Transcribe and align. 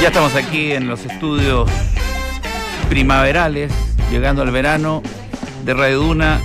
Ya 0.00 0.08
estamos 0.08 0.34
aquí 0.34 0.72
en 0.72 0.88
los 0.88 1.04
estudios 1.04 1.68
primaverales, 2.88 3.72
llegando 4.10 4.42
al 4.42 4.50
verano 4.50 5.02
de 5.64 5.74
Radio 5.74 5.98
Duna, 6.00 6.40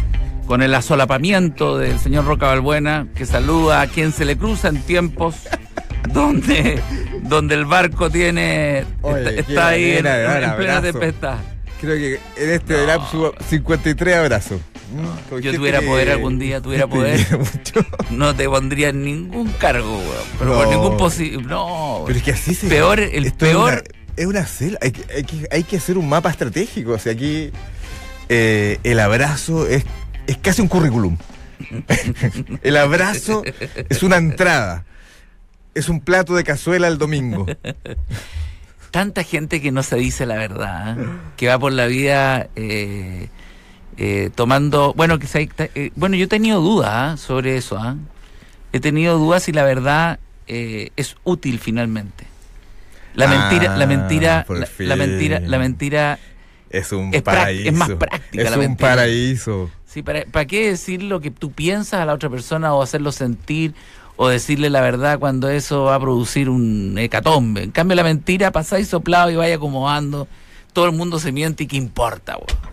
con 0.48 0.62
el 0.62 0.74
asolapamiento 0.74 1.78
del 1.78 2.00
señor 2.00 2.26
Roca 2.26 2.48
Balbuena, 2.48 3.08
que 3.16 3.26
saluda 3.26 3.82
a 3.82 3.88
quien 3.88 4.12
se 4.12 4.26
le 4.26 4.38
cruza 4.38 4.70
en 4.70 4.82
tiempos 4.82 5.36
donde, 6.10 6.82
donde 7.24 7.56
el 7.56 7.66
barco 7.66 8.10
tiene 8.10 8.86
Oye, 9.02 9.40
está, 9.40 9.70
ahí 9.70 9.92
en, 9.98 10.04
plena 10.58 10.82
tempestad. 10.82 11.38
Creo 11.80 11.96
que 11.96 12.20
en 12.44 12.50
este 12.50 12.78
No. 12.78 12.86
lapso 12.88 13.34
53 13.50 14.16
abrazos. 14.18 14.60
Con 15.30 15.42
Yo 15.42 15.54
tuviera 15.54 15.80
que- 15.80 15.86
poder 15.88 16.10
algún 16.12 16.40
día, 16.40 16.62
tuviera 16.62 16.88
poder. 16.88 17.20
No 18.12 18.36
te 18.36 18.48
pondría 18.48 18.90
en 18.90 19.04
ningún 19.04 19.52
cargo, 19.54 19.98
weón. 19.98 20.24
Pero 20.40 20.54
por 20.56 20.66
No. 20.68 20.72
ningún 20.72 20.98
posible. 20.98 21.42
No. 21.48 22.04
Pero 22.06 22.18
es 22.20 22.24
que 22.24 22.32
así 22.32 22.54
se. 22.54 22.68
Peor, 22.68 23.00
el 23.00 23.26
esto 23.26 23.46
es 23.46 23.52
peor- 23.54 23.74
una- 23.74 23.84
Es 24.16 24.26
una. 24.28 24.48
Hay, 24.82 24.92
que- 24.92 25.14
hay 25.16 25.24
que, 25.24 25.48
hay 25.52 25.64
que 25.64 25.78
hacer 25.78 25.98
un 25.98 26.08
mapa 26.08 26.30
estratégico. 26.30 26.92
O 26.92 27.00
sea, 27.00 27.14
aquí 27.14 27.50
eh, 28.30 28.80
el 28.84 29.00
abrazo 29.00 29.68
es, 29.68 29.84
es 30.28 30.38
casi 30.38 30.62
un 30.62 30.68
currículum. 30.68 31.18
el 32.64 32.78
abrazo 32.78 33.44
es 33.90 34.04
una 34.04 34.18
entrada. 34.18 34.86
Es 35.76 35.90
un 35.90 36.02
plato 36.02 36.36
de 36.36 36.44
cazuela 36.44 36.88
el 36.88 36.98
domingo. 37.00 37.48
tanta 38.92 39.24
gente 39.24 39.60
que 39.62 39.72
no 39.72 39.82
se 39.82 39.96
dice 39.96 40.26
la 40.28 40.36
verdad, 40.36 41.00
¿eh? 41.00 41.06
que 41.36 41.48
va 41.48 41.58
por 41.58 41.72
la 41.72 41.88
vida 41.88 42.48
eh, 42.56 43.30
eh, 43.98 44.30
tomando, 44.34 44.94
bueno, 44.96 45.18
se- 45.26 45.50
eh, 45.58 45.92
bueno, 45.96 46.16
yo 46.16 46.26
he 46.26 46.28
tenido 46.28 46.62
dudas 46.62 47.16
¿eh? 47.20 47.24
sobre 47.24 47.58
eso, 47.58 47.78
¿eh? 47.78 47.96
he 48.72 48.80
tenido 48.80 49.18
dudas 49.18 49.44
si 49.44 49.52
la 49.52 49.64
verdad 49.64 50.20
eh, 50.48 50.90
es 50.96 51.16
útil 51.24 51.60
finalmente. 51.60 52.26
La 53.16 53.26
Ah, 53.26 53.28
mentira, 53.50 53.78
la 53.78 53.86
mentira, 53.86 54.44
por 54.48 54.58
la, 54.58 54.96
mentira, 54.96 55.40
la 55.40 55.58
mentira, 55.60 56.20
Es 56.72 56.92
un 56.92 57.14
Es 57.14 57.22
paraíso. 57.22 57.70
es 57.70 57.76
más 57.76 57.90
práctica 57.92 58.44
Es 58.44 58.50
la 58.50 58.58
un 58.58 58.64
mentira. 58.64 58.90
paraíso. 58.90 59.70
sí, 59.86 60.02
¿para, 60.02 60.26
¿para 60.26 60.46
qué 60.46 60.70
decir 60.70 61.04
lo 61.04 61.20
que 61.22 61.30
tú 61.30 61.52
piensas 61.52 62.00
a 62.02 62.06
la 62.06 62.14
otra 62.14 62.30
persona 62.32 62.74
o 62.74 62.82
hacerlo 62.82 63.12
sentir 63.12 63.76
o 64.16 64.28
decirle 64.28 64.70
la 64.72 64.82
verdad 64.82 65.20
cuando 65.20 65.50
eso 65.50 65.84
va 65.84 65.96
a 65.96 66.00
producir 66.00 66.50
un 66.50 66.96
hecatombe? 66.98 67.62
En 67.62 67.70
cambio, 67.72 67.96
la 67.96 68.04
mentira 68.04 68.52
pasáis 68.52 68.88
soplado 68.88 69.30
y 69.30 69.36
vaya 69.36 69.56
acomodando, 69.56 70.28
todo 70.74 70.88
el 70.88 70.94
mundo 70.94 71.20
se 71.20 71.32
miente 71.32 71.66
y 71.66 71.68
qué 71.68 71.78
importa, 71.78 72.38
weón. 72.38 72.73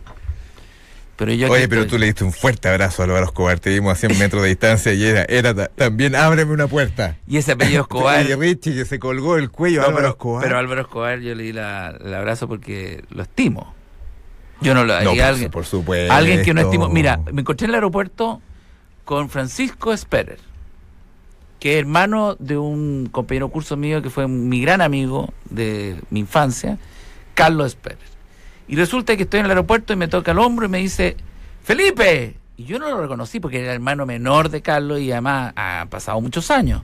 Pero 1.21 1.35
yo 1.35 1.47
aquí 1.49 1.55
Oye, 1.55 1.69
pero 1.69 1.83
estoy. 1.83 1.99
tú 1.99 2.01
le 2.01 2.07
diste 2.07 2.25
un 2.25 2.33
fuerte 2.33 2.67
abrazo 2.71 3.03
a 3.03 3.05
Álvaro 3.05 3.27
Escobar. 3.27 3.61
Te 3.61 3.69
vimos 3.69 3.93
a 3.93 3.95
100 3.95 4.19
metros 4.19 4.43
de 4.43 4.49
distancia 4.49 4.95
y 4.95 5.05
era, 5.05 5.25
era 5.25 5.55
ta- 5.55 5.69
también 5.69 6.17
ábreme 6.17 6.51
una 6.55 6.67
puerta. 6.67 7.19
Y 7.29 7.37
ese 7.37 7.53
apellido 7.53 7.83
Escobar. 7.83 8.25
Y 8.25 8.35
Richie 8.35 8.75
que 8.75 8.87
se 8.87 8.99
colgó 8.99 9.37
el 9.37 9.51
cuello 9.51 9.83
a 9.83 9.85
Álvaro 9.85 9.97
pero, 9.98 10.09
Escobar. 10.09 10.43
pero 10.45 10.57
Álvaro 10.59 10.81
Escobar 10.81 11.21
yo 11.21 11.35
le 11.35 11.43
di 11.43 11.53
la- 11.53 11.95
el 12.03 12.15
abrazo 12.15 12.48
porque 12.48 13.05
lo 13.11 13.23
estimo. 13.23 13.75
Yo 14.63 14.73
no 14.73 14.85
lo 14.85 14.98
no, 15.03 15.11
por, 15.13 15.21
alguien, 15.21 15.51
por 15.51 15.67
supuesto. 15.67 16.11
alguien 16.13 16.43
que 16.43 16.55
no 16.55 16.63
estimo. 16.63 16.89
Mira, 16.89 17.21
me 17.33 17.43
encontré 17.43 17.67
en 17.67 17.71
el 17.73 17.75
aeropuerto 17.75 18.41
con 19.05 19.29
Francisco 19.29 19.93
Esperer, 19.93 20.39
que 21.59 21.75
es 21.75 21.81
hermano 21.81 22.35
de 22.39 22.57
un 22.57 23.09
compañero 23.13 23.51
curso 23.51 23.77
mío 23.77 24.01
que 24.01 24.09
fue 24.09 24.27
mi 24.27 24.63
gran 24.63 24.81
amigo 24.81 25.33
de 25.51 26.01
mi 26.09 26.21
infancia, 26.21 26.79
Carlos 27.35 27.67
Esperer. 27.69 27.98
Y 28.71 28.77
resulta 28.77 29.17
que 29.17 29.25
estoy 29.25 29.41
en 29.41 29.47
el 29.47 29.51
aeropuerto 29.51 29.93
y 29.93 29.97
me 29.97 30.07
toca 30.07 30.31
el 30.31 30.39
hombro 30.39 30.67
y 30.67 30.69
me 30.69 30.79
dice, 30.79 31.17
Felipe. 31.65 32.37
Y 32.57 32.67
yo 32.67 32.79
no 32.79 32.89
lo 32.89 33.01
reconocí 33.01 33.41
porque 33.41 33.59
era 33.59 33.71
el 33.71 33.75
hermano 33.75 34.07
menor 34.07 34.49
de 34.49 34.63
Carlos 34.63 35.01
y 35.01 35.11
además 35.11 35.53
ha 35.57 35.89
pasado 35.91 36.21
muchos 36.21 36.53
años. 36.53 36.83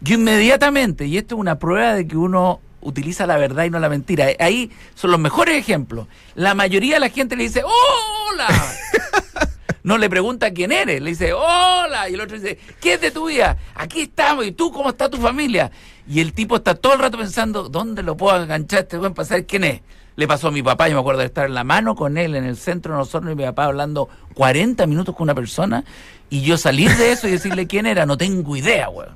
Yo 0.00 0.16
inmediatamente, 0.16 1.06
y 1.06 1.16
esto 1.16 1.36
es 1.36 1.40
una 1.40 1.60
prueba 1.60 1.94
de 1.94 2.08
que 2.08 2.16
uno 2.16 2.60
utiliza 2.80 3.28
la 3.28 3.36
verdad 3.36 3.64
y 3.64 3.70
no 3.70 3.78
la 3.78 3.88
mentira, 3.88 4.26
ahí 4.40 4.72
son 4.96 5.12
los 5.12 5.20
mejores 5.20 5.56
ejemplos. 5.56 6.08
La 6.34 6.54
mayoría 6.54 6.94
de 6.94 7.00
la 7.00 7.10
gente 7.10 7.36
le 7.36 7.44
dice, 7.44 7.62
¡Hola! 7.62 8.48
No 9.84 9.98
le 9.98 10.08
pregunta 10.08 10.50
quién 10.50 10.72
eres, 10.72 11.02
le 11.02 11.10
dice, 11.10 11.34
hola, 11.34 12.08
y 12.08 12.14
el 12.14 12.20
otro 12.22 12.38
dice, 12.38 12.58
¿qué 12.80 12.94
es 12.94 13.02
de 13.02 13.10
tu 13.10 13.26
vida? 13.26 13.58
Aquí 13.74 14.00
estamos, 14.00 14.46
¿y 14.46 14.52
tú 14.52 14.72
cómo 14.72 14.88
está 14.88 15.10
tu 15.10 15.18
familia? 15.18 15.70
Y 16.08 16.20
el 16.20 16.32
tipo 16.32 16.56
está 16.56 16.74
todo 16.74 16.94
el 16.94 17.00
rato 17.00 17.18
pensando, 17.18 17.68
¿dónde 17.68 18.02
lo 18.02 18.16
puedo 18.16 18.42
enganchar 18.42 18.84
este 18.84 18.96
buen 18.96 19.12
para 19.12 19.28
saber 19.28 19.44
quién 19.44 19.64
es? 19.64 19.82
Le 20.16 20.28
pasó 20.28 20.48
a 20.48 20.50
mi 20.52 20.62
papá, 20.62 20.88
yo 20.88 20.94
me 20.94 21.00
acuerdo 21.00 21.20
de 21.20 21.26
estar 21.26 21.46
en 21.46 21.54
la 21.54 21.64
mano 21.64 21.94
con 21.96 22.16
él 22.18 22.36
en 22.36 22.44
el 22.44 22.56
centro 22.56 22.92
de 22.92 22.98
nosotros 22.98 23.32
y 23.32 23.36
mi 23.36 23.44
papá 23.44 23.64
hablando 23.64 24.08
40 24.34 24.86
minutos 24.86 25.14
con 25.16 25.24
una 25.24 25.34
persona 25.34 25.84
y 26.30 26.42
yo 26.42 26.56
salir 26.56 26.90
de 26.96 27.12
eso 27.12 27.26
y 27.26 27.32
decirle 27.32 27.66
quién 27.66 27.86
era, 27.86 28.06
no 28.06 28.16
tengo 28.16 28.56
idea, 28.56 28.88
weón. 28.88 29.14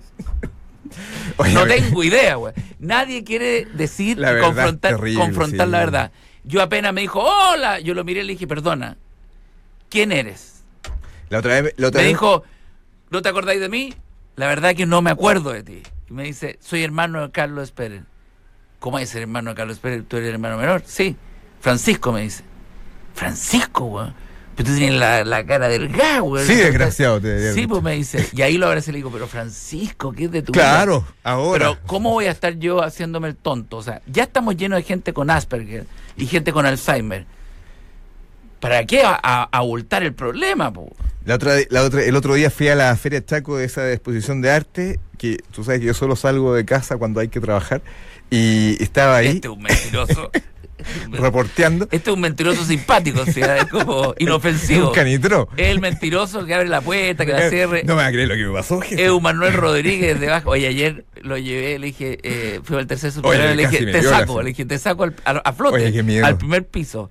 Oye, 1.37 1.53
No 1.55 1.67
tengo 1.67 2.03
idea, 2.03 2.35
güey. 2.37 2.53
Nadie 2.81 3.23
quiere 3.23 3.65
decir 3.75 4.19
La 4.19 4.33
verdad 4.33 4.47
confrontar, 4.49 4.93
es 4.93 4.99
terrible, 4.99 5.21
confrontar 5.25 5.67
sí. 5.67 5.71
la 5.73 5.79
verdad. 5.79 6.13
Yo 6.45 6.63
apenas 6.63 6.93
me 6.93 7.03
dijo, 7.03 7.21
hola. 7.23 7.79
Yo 7.79 7.95
lo 7.95 8.03
miré 8.05 8.21
y 8.21 8.25
le 8.25 8.33
dije, 8.33 8.47
perdona, 8.49 8.97
¿quién 9.91 10.11
eres? 10.13 10.65
La 11.29 11.39
otra 11.39 11.61
vez. 11.61 11.75
La 11.77 11.89
otra 11.89 12.01
Me 12.01 12.05
vez- 12.07 12.13
dijo, 12.15 12.43
¿no 13.11 13.23
te 13.23 13.29
acordáis 13.29 13.61
de 13.61 13.69
mí? 13.69 13.95
La 14.37 14.47
verdad 14.49 14.75
que 14.75 14.87
no 14.87 15.03
me 15.03 15.11
acuerdo 15.11 15.53
de 15.53 15.63
ti. 15.63 15.83
Y 16.09 16.13
me 16.13 16.25
dice, 16.25 16.59
soy 16.61 16.83
hermano 16.83 17.21
de 17.23 17.31
Carlos 17.31 17.71
Pérez. 17.71 18.03
¿Cómo 18.79 18.99
es 18.99 19.09
ser 19.11 19.23
hermano 19.23 19.51
de 19.51 19.57
Carlos 19.57 19.79
Pérez? 19.79 20.05
¿Tú 20.07 20.17
eres 20.17 20.29
el 20.29 20.35
hermano 20.35 20.57
menor? 20.57 20.83
Sí. 20.87 21.17
Francisco 21.61 22.13
me 22.13 22.23
dice. 22.23 22.45
Francisco, 23.15 23.85
güey. 23.87 24.07
Pero 24.55 24.71
tú 24.71 24.77
tienes 24.77 24.99
la, 24.99 25.25
la 25.25 25.45
cara 25.47 25.69
delgada, 25.69 26.21
güey. 26.21 26.45
Sí, 26.45 26.55
desgraciado, 26.57 27.21
te 27.21 27.53
Sí, 27.53 27.67
pues 27.69 27.81
me 27.83 27.93
dice. 27.95 28.29
Y 28.33 28.43
ahí 28.43 28.59
lo 28.59 28.67
abracé 28.67 28.91
y 28.91 28.93
le 28.93 28.99
digo, 28.99 29.11
pero 29.13 29.27
Francisco, 29.29 30.13
¿qué 30.13 30.25
es 30.25 30.31
de 30.33 30.43
tu 30.43 30.53
vida?". 30.53 30.63
Claro, 30.63 31.05
ahora. 31.23 31.69
Pero 31.71 31.79
¿cómo 31.87 32.11
voy 32.11 32.27
a 32.27 32.33
estar 32.33 32.55
yo 32.59 32.83
haciéndome 32.83 33.29
el 33.29 33.37
tonto? 33.37 33.77
O 33.77 33.83
sea, 33.83 34.03
ya 34.07 34.25
estamos 34.25 34.57
llenos 34.57 34.79
de 34.79 34.83
gente 34.83 35.13
con 35.13 35.31
Asperger 35.31 35.87
y 36.17 36.27
gente 36.27 36.53
con 36.53 36.67
Alzheimer. 36.67 37.25
¿Para 38.61 38.85
qué 38.85 39.03
a- 39.03 39.19
a- 39.23 39.49
abultar 39.53 40.03
el 40.03 40.13
problema? 40.15 40.73
po? 40.73 40.91
La 41.25 41.37
otra, 41.37 41.55
la 41.71 41.83
otra, 41.85 42.03
el 42.03 42.17
otro 42.17 42.35
día 42.35 42.51
fui 42.51 42.69
a 42.69 42.75
la 42.75 42.95
Feria 42.97 43.25
Chaco 43.25 43.57
de 43.59 43.65
esa 43.65 43.93
exposición 43.93 44.41
de 44.41 44.51
arte, 44.51 44.99
que 45.19 45.39
tú 45.53 45.63
sabes 45.63 45.81
que 45.81 45.87
yo 45.87 45.95
solo 45.95 46.17
salgo 46.17 46.55
de 46.55 46.65
casa 46.65 46.97
cuando 46.97 47.21
hay 47.21 47.29
que 47.29 47.39
trabajar, 47.41 47.83
y 48.31 48.83
estaba 48.83 49.17
ahí 49.19 49.29
Este 49.29 49.49
es 49.49 49.55
un 49.55 49.63
mentiroso. 49.63 50.31
reporteando. 51.11 51.87
este 51.91 52.11
es 52.11 52.15
un 52.15 52.21
mentiroso 52.21 52.65
simpático, 52.65 53.21
o 53.23 53.27
sea, 53.27 53.59
es 53.59 53.65
como 53.67 54.13
Es 54.15 54.17
inofensivo. 54.21 54.91
un. 54.93 54.99
Es 55.57 55.67
el 55.69 55.81
mentiroso 55.81 56.47
que 56.47 56.55
abre 56.55 56.69
la 56.69 56.81
puerta, 56.81 57.27
que 57.27 57.33
la 57.33 57.49
cierre. 57.51 57.83
No 57.85 57.97
me 57.97 58.03
va 58.03 58.09
a 58.09 58.13
creer 58.13 58.29
lo 58.29 58.35
que 58.37 58.45
me 58.47 58.53
pasó, 58.53 58.81
jefe. 58.81 59.05
Es 59.05 59.11
un 59.11 59.23
Manuel 59.23 59.55
Rodríguez 59.55 60.19
de 60.21 60.29
abajo. 60.29 60.51
Oye, 60.51 60.67
ayer 60.69 61.05
lo 61.23 61.37
llevé, 61.37 61.79
le 61.79 61.87
dije, 61.89 62.19
eh, 62.23 62.61
fui 62.63 62.77
al 62.77 62.87
tercer 62.87 63.13
superior, 63.13 63.55
le 63.57 63.67
dije, 63.67 63.87
te 63.87 64.03
saco, 64.03 64.41
le 64.43 64.49
dije, 64.51 64.65
te 64.65 64.79
saco 64.79 65.03
al- 65.05 65.17
a, 65.25 65.31
a 65.33 65.53
flote, 65.53 65.77
Oye, 65.77 65.93
qué 65.93 66.03
miedo. 66.03 66.25
al 66.25 66.39
primer 66.39 66.65
piso. 66.67 67.11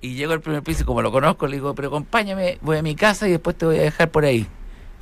Y 0.00 0.14
llego 0.14 0.32
al 0.32 0.40
primer 0.40 0.62
piso 0.62 0.82
y 0.82 0.84
como 0.84 1.00
lo 1.02 1.12
conozco, 1.12 1.46
le 1.46 1.56
digo, 1.56 1.74
pero 1.76 1.88
acompáñame, 1.88 2.58
voy 2.60 2.78
a 2.78 2.82
mi 2.82 2.96
casa 2.96 3.28
y 3.28 3.30
después 3.32 3.56
te 3.56 3.66
voy 3.66 3.78
a 3.78 3.82
dejar 3.82 4.10
por 4.10 4.24
ahí. 4.24 4.46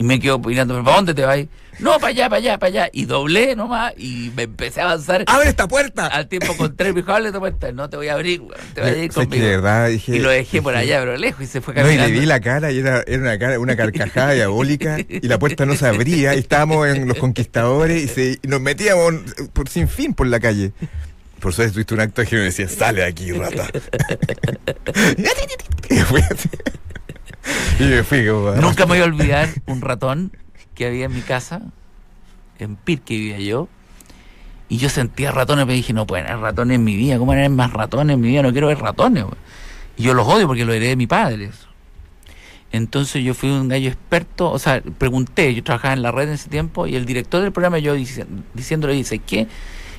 Y 0.00 0.04
me 0.04 0.18
quedo 0.18 0.38
mirando, 0.38 0.82
¿para 0.82 0.96
dónde 0.96 1.12
te 1.12 1.26
vas? 1.26 1.40
No, 1.78 1.98
para 2.00 2.08
allá, 2.08 2.30
para 2.30 2.38
allá, 2.38 2.58
para 2.58 2.68
allá. 2.68 2.90
Y 2.90 3.04
doblé 3.04 3.54
nomás 3.54 3.92
y 3.98 4.32
me 4.34 4.44
empecé 4.44 4.80
a 4.80 4.84
avanzar. 4.84 5.24
¡Abre 5.26 5.50
esta 5.50 5.68
puerta! 5.68 6.06
Al 6.06 6.26
tiempo 6.26 6.56
contrario, 6.56 6.94
me 6.94 7.02
dijo, 7.02 7.12
ábrele 7.12 7.28
esta 7.28 7.38
puerta. 7.38 7.70
No 7.72 7.90
te 7.90 7.98
voy 7.98 8.08
a 8.08 8.14
abrir, 8.14 8.40
weón, 8.40 8.54
te 8.72 8.80
voy 8.80 8.90
a 8.90 8.96
ir 8.96 9.10
que 9.10 9.14
conmigo. 9.14 9.44
de 9.44 9.50
verdad 9.50 9.88
dije. 9.88 10.16
Y 10.16 10.20
lo 10.20 10.30
dejé 10.30 10.62
por 10.62 10.74
allá, 10.74 11.00
pero 11.00 11.18
lejos, 11.18 11.42
y 11.42 11.46
se 11.46 11.60
fue 11.60 11.74
No, 11.74 11.80
y 11.80 11.84
caminando. 11.84 12.14
le 12.14 12.20
vi 12.20 12.24
la 12.24 12.40
cara 12.40 12.72
y 12.72 12.78
era, 12.78 13.04
era 13.06 13.18
una, 13.18 13.38
cara, 13.38 13.60
una 13.60 13.76
carcajada 13.76 14.32
diabólica 14.32 14.96
y 15.06 15.28
la 15.28 15.38
puerta 15.38 15.66
no 15.66 15.76
se 15.76 15.86
abría 15.86 16.34
y 16.34 16.38
estábamos 16.38 16.88
en 16.88 17.06
los 17.06 17.18
conquistadores 17.18 18.02
y, 18.02 18.08
se, 18.08 18.38
y 18.42 18.48
nos 18.48 18.62
metíamos 18.62 19.16
por 19.52 19.68
sin 19.68 19.86
fin 19.86 20.14
por 20.14 20.26
la 20.28 20.40
calle. 20.40 20.72
Por 21.40 21.52
suerte 21.52 21.74
tuviste 21.74 21.92
un 21.92 22.00
acto 22.00 22.24
que 22.24 22.36
me 22.36 22.42
decía, 22.44 22.70
sale 22.70 23.02
de 23.02 23.06
aquí, 23.06 23.32
rata. 23.32 23.68
Nunca 28.60 28.84
me 28.86 28.92
voy 28.92 29.00
a 29.00 29.04
olvidar 29.04 29.48
un 29.66 29.80
ratón 29.80 30.32
que 30.74 30.86
había 30.86 31.06
en 31.06 31.14
mi 31.14 31.20
casa, 31.22 31.60
en 32.58 32.76
Pirque 32.76 33.14
vivía 33.16 33.38
yo, 33.38 33.68
y 34.68 34.76
yo 34.78 34.88
sentía 34.88 35.32
ratones, 35.32 35.64
pero 35.64 35.74
dije, 35.74 35.92
no 35.92 36.06
pueden 36.06 36.26
haber 36.26 36.40
ratones 36.42 36.76
en 36.76 36.84
mi 36.84 36.94
vida, 36.96 37.18
¿cómo 37.18 37.30
van 37.30 37.38
a 37.38 37.40
haber 37.42 37.56
más 37.56 37.72
ratones 37.72 38.14
en 38.14 38.20
mi 38.20 38.28
vida? 38.28 38.42
No 38.42 38.52
quiero 38.52 38.68
ver 38.68 38.78
ratones. 38.78 39.24
Y 39.96 40.04
yo 40.04 40.14
los 40.14 40.26
odio 40.28 40.46
porque 40.46 40.64
lo 40.64 40.72
heredé 40.72 40.90
de 40.90 40.96
mi 40.96 41.06
padre. 41.06 41.46
eso. 41.46 41.66
Entonces 42.72 43.24
yo 43.24 43.34
fui 43.34 43.50
un 43.50 43.66
gallo 43.68 43.88
experto, 43.88 44.50
o 44.50 44.58
sea, 44.58 44.80
pregunté, 44.80 45.52
yo 45.54 45.64
trabajaba 45.64 45.94
en 45.94 46.02
la 46.02 46.12
red 46.12 46.28
en 46.28 46.34
ese 46.34 46.48
tiempo, 46.48 46.86
y 46.86 46.94
el 46.94 47.04
director 47.04 47.42
del 47.42 47.50
programa, 47.50 47.78
yo 47.80 47.96
dici- 47.96 48.24
diciéndole, 48.54 48.94
dice, 48.94 49.18
¿qué? 49.18 49.48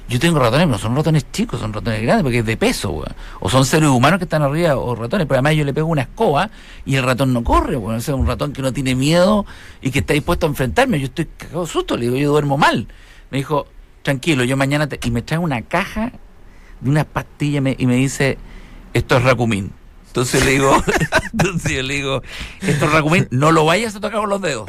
Yo 0.09 0.19
tengo 0.19 0.39
ratones, 0.39 0.68
pero 0.68 0.77
son 0.77 0.95
ratones 0.95 1.25
chicos, 1.31 1.62
son 1.62 1.71
ratones 1.71 2.01
grandes, 2.01 2.24
porque 2.24 2.39
es 2.39 2.45
de 2.45 2.57
peso, 2.57 2.89
güey. 2.89 3.07
O 3.39 3.50
son 3.50 3.65
seres 3.65 3.88
humanos 3.89 4.18
que 4.19 4.25
están 4.25 4.42
arriba, 4.42 4.75
o 4.75 4.94
ratones, 4.94 5.25
pero 5.25 5.38
además 5.38 5.56
yo 5.56 5.63
le 5.63 5.74
pego 5.74 5.88
una 5.88 6.01
escoba 6.01 6.50
y 6.86 6.95
el 6.95 7.03
ratón 7.03 7.31
no 7.31 7.44
corre, 7.45 7.77
güey. 7.77 7.95
O 7.98 8.01
sea, 8.01 8.15
un 8.15 8.27
ratón 8.27 8.51
que 8.51 8.62
no 8.62 8.74
tiene 8.74 8.94
miedo 8.94 9.45
y 9.81 9.89
que 9.92 10.00
está 10.00 10.13
dispuesto 10.13 10.45
a 10.45 10.50
enfrentarme. 10.50 11.00
Yo 11.00 11.06
estoy 11.06 11.27
cagado 11.38 11.65
susto, 11.65 11.95
le 11.95 12.06
digo, 12.07 12.18
yo 12.18 12.30
duermo 12.31 12.57
mal. 12.57 12.88
Me 13.30 13.38
dijo, 13.38 13.68
tranquilo, 14.03 14.44
yo 14.44 14.57
mañana 14.57 14.88
te... 14.89 15.00
Y 15.07 15.12
me 15.12 15.21
trae 15.21 15.39
una 15.39 15.62
caja 15.62 16.12
de 16.81 16.89
unas 16.89 17.06
pastillas 17.06 17.63
me- 17.63 17.75
y 17.80 17.86
me 17.86 17.95
dice, 17.95 18.38
esto 18.94 19.15
es 19.15 19.24
racumín. 19.24 19.71
Entonces 20.07 20.44
le 20.44 20.51
digo, 20.51 20.75
entonces 21.31 21.71
yo 21.71 21.83
le 21.83 21.94
digo, 21.94 22.21
esto 22.59 22.86
es 22.86 22.92
racumín, 22.92 23.30
no 23.31 23.53
lo 23.53 23.63
vayas 23.63 23.95
a 23.95 24.01
tocar 24.01 24.19
con 24.19 24.30
los 24.30 24.42
dedos. 24.42 24.68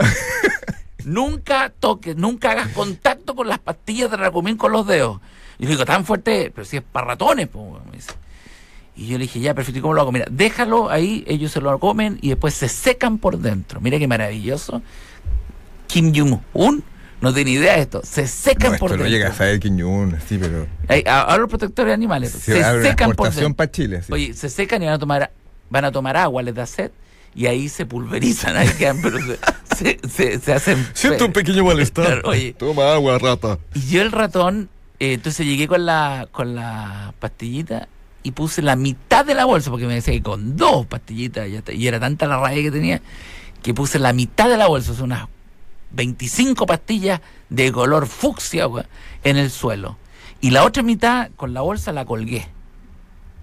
Nunca 1.07 1.73
toques, 1.79 2.17
nunca 2.17 2.53
hagas 2.53 2.69
contacto 2.69 3.35
con 3.35 3.49
las 3.49 3.59
pastillas 3.59 4.11
de 4.11 4.17
Racumín 4.17 4.57
con 4.57 4.73
los 4.73 4.87
dedos. 4.87 5.21
Y 5.59 5.65
le 5.65 5.71
digo, 5.71 5.85
tan 5.85 6.05
fuerte, 6.05 6.51
pero 6.55 6.65
si 6.65 6.79
es 6.79 6.83
para 6.83 7.07
ratones, 7.09 7.49
pues, 7.49 7.65
weón", 7.65 7.83
me 7.91 7.97
dice. 7.97 8.13
Y 8.97 9.07
yo 9.07 9.17
le 9.19 9.25
dije, 9.25 9.41
ya, 9.41 9.55
perfecto, 9.55 9.79
¿y 9.79 9.83
cómo 9.83 9.95
lo 9.95 10.03
hago? 10.03 10.13
Mira, 10.13 10.27
déjalo 10.31 10.91
ahí, 10.91 11.25
ellos 11.27 11.51
se 11.53 11.61
lo 11.61 11.79
comen 11.79 12.19
y 12.21 12.29
después 12.31 12.53
se 12.55 12.69
secan 12.69 13.19
por 13.19 13.39
dentro. 13.39 13.81
Mira 13.81 13.99
qué 13.99 14.07
maravilloso. 14.07 14.83
Kim 15.87 16.13
Jong-un 16.15 16.83
no 17.21 17.33
tiene 17.33 17.53
idea 17.53 17.75
de 17.77 17.83
esto. 17.83 18.01
Se 18.05 18.27
secan 18.27 18.73
No, 18.73 18.79
por 18.79 18.91
esto 18.91 18.97
no 18.99 19.05
dentro. 19.05 19.09
llega 19.19 19.29
a 19.31 19.35
saber 19.35 19.61
Kim 19.61 19.79
Jong-un, 19.81 20.19
sí, 20.29 20.39
pero. 20.39 20.67
Hay- 20.89 21.05
Ahora 21.07 21.39
los 21.39 21.49
protectores 21.49 21.91
de 21.91 21.95
animales 21.95 22.33
Se 22.33 22.39
se 22.41 22.83
secan 22.83 23.13
por 23.13 23.31
dentro. 23.33 23.55
para 23.55 23.71
Chile. 23.71 24.03
sí. 24.03 24.13
Oye, 24.13 24.35
se 24.35 24.49
secan 24.51 24.83
y 24.83 24.87
van 24.87 24.95
a 24.95 24.99
tomar, 24.99 25.31
van 25.71 25.85
a 25.85 25.93
tomar 25.93 26.17
agua, 26.17 26.43
les 26.43 26.55
da 26.55 26.67
sed 26.67 26.91
y 27.35 27.47
ahí 27.47 27.69
se 27.71 27.87
pulverizan, 27.87 28.57
ahí 28.57 28.69
quedan, 28.77 29.01
pero 29.01 29.19
se, 29.75 29.99
se, 30.09 30.39
se- 30.41 30.53
hacen. 30.53 30.87
Siento 30.95 31.27
un 31.27 31.33
pequeño 31.33 31.65
malestar. 31.65 32.23
Oye. 32.25 32.55
Toma 32.55 32.93
agua, 32.93 33.19
rata. 33.19 33.59
Y 33.75 33.81
yo 33.91 34.03
el 34.03 34.13
ratón, 34.13 34.69
eh, 35.01 35.15
entonces 35.15 35.47
llegué 35.47 35.69
con 35.69 35.85
la, 35.87 36.29
con 36.31 36.55
la 36.55 37.15
pastillita 37.19 37.89
y 38.23 38.31
puse 38.33 38.63
la 38.63 38.77
mitad 38.77 39.25
de 39.25 39.35
la 39.35 39.45
bolsa, 39.45 39.71
porque 39.71 39.87
me 39.87 39.95
decía 39.95 40.15
que 40.15 40.23
con 40.23 40.57
dos 40.57 40.87
pastillitas 40.87 41.51
ya 41.51 41.59
está- 41.59 41.73
y 41.73 41.87
era 41.89 41.99
tanta 41.99 42.27
la 42.27 42.39
rabia 42.39 42.63
que 42.63 42.71
tenía, 42.71 43.01
que 43.63 43.75
puse 43.75 43.99
la 43.99 44.13
mitad 44.13 44.49
de 44.49 44.57
la 44.57 44.67
bolsa, 44.69 44.95
sea, 44.95 45.05
unas 45.05 45.29
25 45.93 46.67
pastillas 46.67 47.21
de 47.49 47.71
color 47.73 48.07
fucsia 48.07 48.67
en 49.25 49.37
el 49.37 49.51
suelo. 49.51 49.99
Y 50.41 50.51
la 50.51 50.65
otra 50.65 50.83
mitad 50.83 51.31
con 51.37 51.53
la 51.55 51.61
bolsa 51.61 51.93
la 51.93 52.05
colgué. 52.05 52.49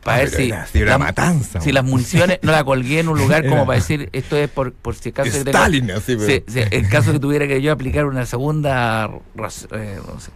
Para 0.04 0.18
Ah, 0.18 0.20
ver 0.22 0.30
pero 0.32 0.44
si, 0.44 0.50
era- 0.50 0.66
sí, 0.68 0.80
era 0.80 0.92
la- 0.92 0.98
matanza, 0.98 1.60
si 1.62 1.72
las 1.74 1.84
municiones 1.84 2.40
no 2.42 2.52
la 2.54 2.64
colgué 2.64 3.00
en 3.00 3.10
un 3.10 3.18
lugar 3.20 3.44
como 3.44 3.56
Era- 3.58 3.66
para 3.66 3.80
decir 3.80 4.10
esto 4.14 4.38
es 4.38 4.50
por, 4.50 4.72
por 4.74 4.96
si 4.96 5.12
que 5.12 5.24
tengo- 5.24 5.38
Stalin, 5.50 5.92
así, 5.92 6.16
pero. 6.16 6.90
Caso 6.90 7.12
que 7.12 7.20
tuviera 7.20 7.48
que 7.48 7.62
yo 7.62 7.72
aplicar 7.72 8.06
una 8.06 8.26
segunda 8.26 9.10
eh, 9.74 10.00
no 10.08 10.20
sé. 10.20 10.32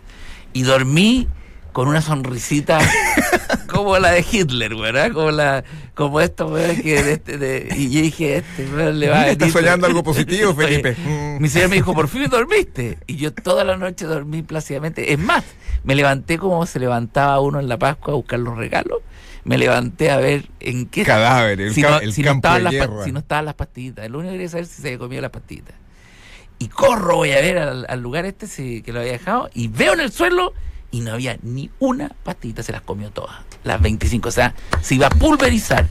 y 0.53 0.63
dormí 0.63 1.27
con 1.71 1.87
una 1.87 2.01
sonrisita 2.01 2.79
como 3.67 3.97
la 3.97 4.11
de 4.11 4.23
Hitler, 4.29 4.75
¿verdad? 4.75 5.11
Como 5.11 5.31
la 5.31 5.63
como 5.95 6.21
esto, 6.21 6.47
weón, 6.47 6.75
que 6.81 7.01
de 7.01 7.13
este- 7.13 7.37
de- 7.37 7.73
y 7.75 7.89
yo 7.89 8.01
dije, 8.01 8.37
este 8.37 8.65
weón 8.67 8.99
le 8.99 9.09
va 9.09 9.21
a 9.21 9.29
estás 9.29 9.51
soñando 9.51 9.87
algo 9.87 10.03
positivo, 10.03 10.53
Felipe. 10.53 10.95
Mm. 10.97 11.41
Mi 11.41 11.49
señor 11.49 11.69
me 11.69 11.75
dijo, 11.77 11.93
por 11.93 12.07
fin 12.09 12.27
dormiste. 12.29 12.97
Y 13.07 13.15
yo 13.15 13.33
toda 13.33 13.63
la 13.63 13.77
noche 13.77 14.05
dormí 14.05 14.41
plácidamente. 14.43 15.13
Es 15.13 15.19
más, 15.19 15.43
me 15.83 15.95
levanté 15.95 16.37
como 16.37 16.65
se 16.65 16.79
levantaba 16.79 17.39
uno 17.39 17.59
en 17.59 17.67
la 17.67 17.77
Pascua 17.79 18.13
a 18.13 18.17
buscar 18.17 18.39
los 18.39 18.57
regalos. 18.57 18.99
Me 19.45 19.57
levanté 19.57 20.09
a 20.09 20.17
ver 20.17 20.49
en 20.61 20.85
qué 20.85 21.03
Cadáver, 21.03 21.59
el, 21.59 21.73
si, 21.73 21.81
no, 21.81 21.99
el 21.99 22.13
si 22.13 22.21
no 22.21 22.27
campo 22.29 22.47
estaban 22.47 22.71
de 22.71 22.77
las 22.87 23.03
si 23.03 23.11
no 23.11 23.19
estaban 23.19 23.45
las 23.45 23.55
pastillitas. 23.55 24.09
Lo 24.09 24.19
único 24.19 24.31
que 24.31 24.37
quería 24.37 24.49
saber 24.49 24.65
si 24.67 24.81
se 24.81 24.87
había 24.87 24.99
comido 24.99 25.21
las 25.21 25.31
pastillitas. 25.31 25.75
Y 26.59 26.69
corro, 26.69 27.17
voy 27.17 27.31
a 27.31 27.41
ver 27.41 27.57
al, 27.57 27.85
al 27.89 28.01
lugar 28.01 28.25
este 28.25 28.47
si- 28.47 28.81
que 28.81 28.93
lo 28.93 28.99
había 29.01 29.11
dejado 29.13 29.49
y 29.53 29.67
veo 29.67 29.93
en 29.93 29.99
el 29.99 30.11
suelo 30.13 30.53
y 30.91 31.01
no 31.01 31.11
había 31.11 31.37
ni 31.41 31.69
una 31.79 32.09
pastillita, 32.23 32.63
se 32.63 32.71
las 32.71 32.81
comió 32.81 33.09
todas. 33.11 33.35
Las 33.65 33.81
25, 33.81 34.29
o 34.29 34.31
sea, 34.31 34.53
se 34.81 34.95
iba 34.95 35.07
a 35.07 35.09
pulverizar. 35.09 35.87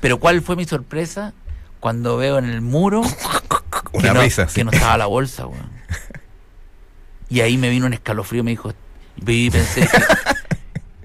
Pero 0.00 0.18
¿cuál 0.18 0.40
fue 0.42 0.56
mi 0.56 0.64
sorpresa? 0.64 1.34
Cuando 1.80 2.16
veo 2.16 2.38
en 2.38 2.46
el 2.46 2.62
muro 2.62 3.02
Una 3.92 4.08
que 4.08 4.14
no, 4.14 4.22
risa, 4.22 4.48
sí. 4.48 4.54
que 4.54 4.64
no 4.64 4.70
estaba 4.70 4.96
la 4.96 5.06
bolsa, 5.06 5.46
weón. 5.46 5.68
Y 7.28 7.40
ahí 7.40 7.56
me 7.58 7.68
vino 7.68 7.86
un 7.86 7.92
escalofrío, 7.94 8.44
me 8.44 8.52
dijo, 8.52 8.72
y 9.26 9.50
pensé, 9.50 9.88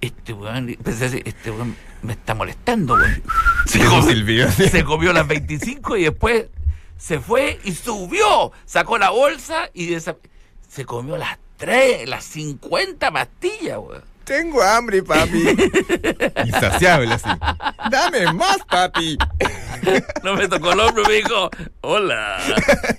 este 0.01 0.34
weón, 0.34 0.78
pensé 0.84 1.06
así, 1.06 1.22
este 1.25 1.50
weón 1.51 1.75
me 2.01 2.13
está 2.13 2.34
molestando, 2.34 2.96
weón. 2.96 3.24
Se 3.66 3.80
sí. 3.80 4.69
se 4.69 4.84
comió 4.84 5.13
las 5.13 5.28
25 5.28 5.98
y 5.98 6.04
después 6.04 6.46
se 6.98 7.19
fue 7.19 7.60
y 7.63 7.74
subió, 7.74 8.51
sacó 8.66 8.98
la 8.98 9.10
bolsa 9.10 9.69
y 9.74 9.90
desa- 9.90 10.18
se 10.68 10.86
comió 10.86 11.18
las 11.18 11.38
tres, 11.57 12.07
las 12.07 12.24
50 12.25 13.12
pastillas, 13.12 13.78
weón. 13.78 14.04
Tengo 14.24 14.62
hambre, 14.62 15.01
papi. 15.01 15.44
Insaciable 16.46 17.16
así. 17.16 17.30
Dame 17.90 18.31
más, 18.34 18.60
papi. 18.69 19.18
No 20.24 20.36
me 20.36 20.48
tocó 20.48 20.74
el 20.74 20.80
hombro, 20.81 21.04
me 21.07 21.13
dijo, 21.16 21.50
hola. 21.81 22.38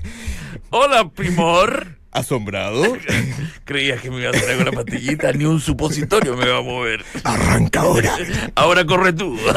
Hola, 0.72 1.08
primor. 1.08 1.99
Asombrado. 2.12 2.82
Creías 3.64 4.00
que 4.00 4.10
me 4.10 4.20
iba 4.20 4.30
a 4.30 4.32
traer 4.32 4.56
con 4.56 4.66
la 4.66 4.72
pastillita, 4.72 5.32
ni 5.32 5.44
un 5.44 5.60
supositorio 5.60 6.36
me 6.36 6.48
va 6.48 6.58
a 6.58 6.62
mover. 6.62 7.04
Arranca 7.24 7.80
ahora. 7.82 8.14
Ahora 8.54 8.84
corre 8.84 9.12
tú. 9.12 9.36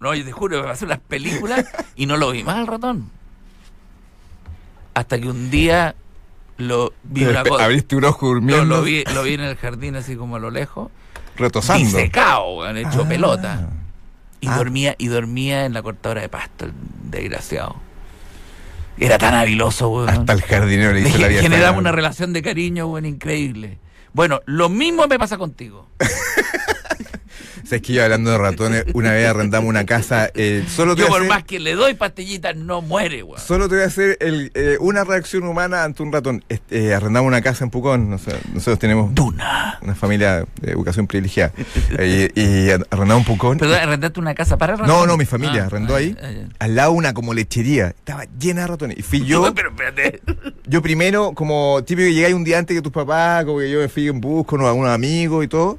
No, 0.00 0.14
yo 0.14 0.24
te 0.24 0.32
juro, 0.32 0.62
me 0.62 0.64
pasé 0.66 0.86
las 0.86 0.98
películas 0.98 1.66
y 1.94 2.06
no 2.06 2.16
lo 2.16 2.30
vi 2.30 2.42
más 2.42 2.56
al 2.56 2.66
ratón. 2.66 3.10
Hasta 4.94 5.20
que 5.20 5.28
un 5.28 5.50
día 5.50 5.94
lo 6.56 6.94
vi 7.02 7.24
una 7.26 7.44
cosa. 7.44 7.64
Abriste 7.66 7.96
un 7.96 8.04
ojo 8.06 8.24
No, 8.28 8.32
durmiendo. 8.32 8.64
lo 8.76 8.82
vi, 8.82 9.04
lo 9.12 9.22
vi 9.24 9.34
en 9.34 9.42
el 9.42 9.56
jardín 9.56 9.96
así 9.96 10.16
como 10.16 10.36
a 10.36 10.38
lo 10.38 10.50
lejos. 10.50 10.90
Retosando. 11.36 11.84
Disecado, 11.84 12.62
han 12.64 12.78
hecho 12.78 13.02
Ah. 13.04 13.08
pelota. 13.08 13.68
Y 14.40 14.48
Ah. 14.48 14.56
dormía, 14.56 14.94
y 14.96 15.08
dormía 15.08 15.66
en 15.66 15.74
la 15.74 15.82
cortadora 15.82 16.22
de 16.22 16.30
pasto, 16.30 16.64
el 16.64 16.72
desgraciado. 17.10 17.76
Era 19.00 19.18
tan 19.18 19.34
habiloso, 19.34 19.88
weón. 19.88 20.08
Hasta 20.10 20.32
el 20.34 20.42
jardinero 20.42 20.92
le 20.92 21.00
hizo 21.00 21.18
la 21.18 21.28
vida. 21.28 21.40
generamos 21.40 21.68
sana. 21.68 21.78
una 21.80 21.92
relación 21.92 22.32
de 22.32 22.42
cariño, 22.42 22.86
weón, 22.86 23.06
increíble. 23.06 23.78
Bueno, 24.12 24.40
lo 24.46 24.68
mismo 24.68 25.06
me 25.06 25.18
pasa 25.18 25.38
contigo. 25.38 25.88
Sabes 27.70 27.82
que 27.82 27.92
yo 27.92 28.02
hablando 28.02 28.32
de 28.32 28.38
ratones, 28.38 28.84
una 28.94 29.12
vez 29.12 29.28
arrendamos 29.28 29.68
una 29.68 29.86
casa. 29.86 30.28
eh, 30.34 30.64
solo 30.68 30.96
te 30.96 31.02
Yo 31.02 31.06
por 31.06 31.18
hacer- 31.18 31.28
más 31.28 31.44
que 31.44 31.60
le 31.60 31.74
doy 31.74 31.94
pastillitas, 31.94 32.56
no 32.56 32.82
muere, 32.82 33.22
weón. 33.22 33.40
Solo 33.40 33.68
te 33.68 33.76
voy 33.76 33.84
a 33.84 33.86
hacer 33.86 34.16
el, 34.20 34.50
eh, 34.54 34.76
una 34.80 35.04
reacción 35.04 35.44
humana 35.44 35.84
ante 35.84 36.02
un 36.02 36.10
ratón. 36.12 36.42
Este, 36.48 36.86
eh, 36.88 36.94
arrendamos 36.94 37.28
una 37.28 37.42
casa 37.42 37.62
en 37.62 37.70
Pucón. 37.70 38.10
no 38.10 38.18
sé, 38.18 38.32
nosotros 38.52 38.80
tenemos 38.80 39.14
Duna. 39.14 39.78
una 39.82 39.94
familia 39.94 40.44
de 40.60 40.72
educación 40.72 41.06
privilegiada. 41.06 41.52
Eh, 41.96 42.28
y, 42.34 42.40
y 42.40 42.70
arrendamos 42.70 43.18
un 43.18 43.24
Pucón. 43.24 43.58
Perdón, 43.58 43.76
¿arrendaste 43.80 44.18
una 44.18 44.34
casa 44.34 44.58
para 44.58 44.72
No, 44.74 44.82
ratones? 44.82 45.06
no, 45.06 45.16
mi 45.16 45.24
familia 45.26 45.62
Ah, 45.62 45.66
arrendó 45.66 45.94
ah, 45.94 45.98
ahí. 45.98 46.16
ah. 46.20 46.28
Al 46.58 46.74
lado 46.74 46.90
una 46.90 47.14
como 47.14 47.34
lechería. 47.34 47.90
Estaba 47.90 48.24
llena 48.40 48.62
de 48.62 48.66
ratones. 48.66 48.98
Y 48.98 49.02
fui 49.02 49.24
yo, 49.24 49.42
Pero 49.54 49.68
espérate. 49.70 50.20
yo 50.66 50.82
primero, 50.82 51.34
como 51.34 51.84
típico 51.84 52.08
que 52.08 52.14
llegáis 52.14 52.34
un 52.34 52.42
día 52.42 52.58
antes 52.58 52.74
que 52.76 52.82
tus 52.82 52.90
papás, 52.92 53.44
como 53.44 53.60
que 53.60 53.70
yo 53.70 53.78
me 53.78 53.88
fui 53.88 54.08
en 54.08 54.20
bus 54.20 54.44
con 54.44 54.60
algunos 54.60 54.90
amigos 54.90 55.44
y 55.44 55.46
todo. 55.48 55.78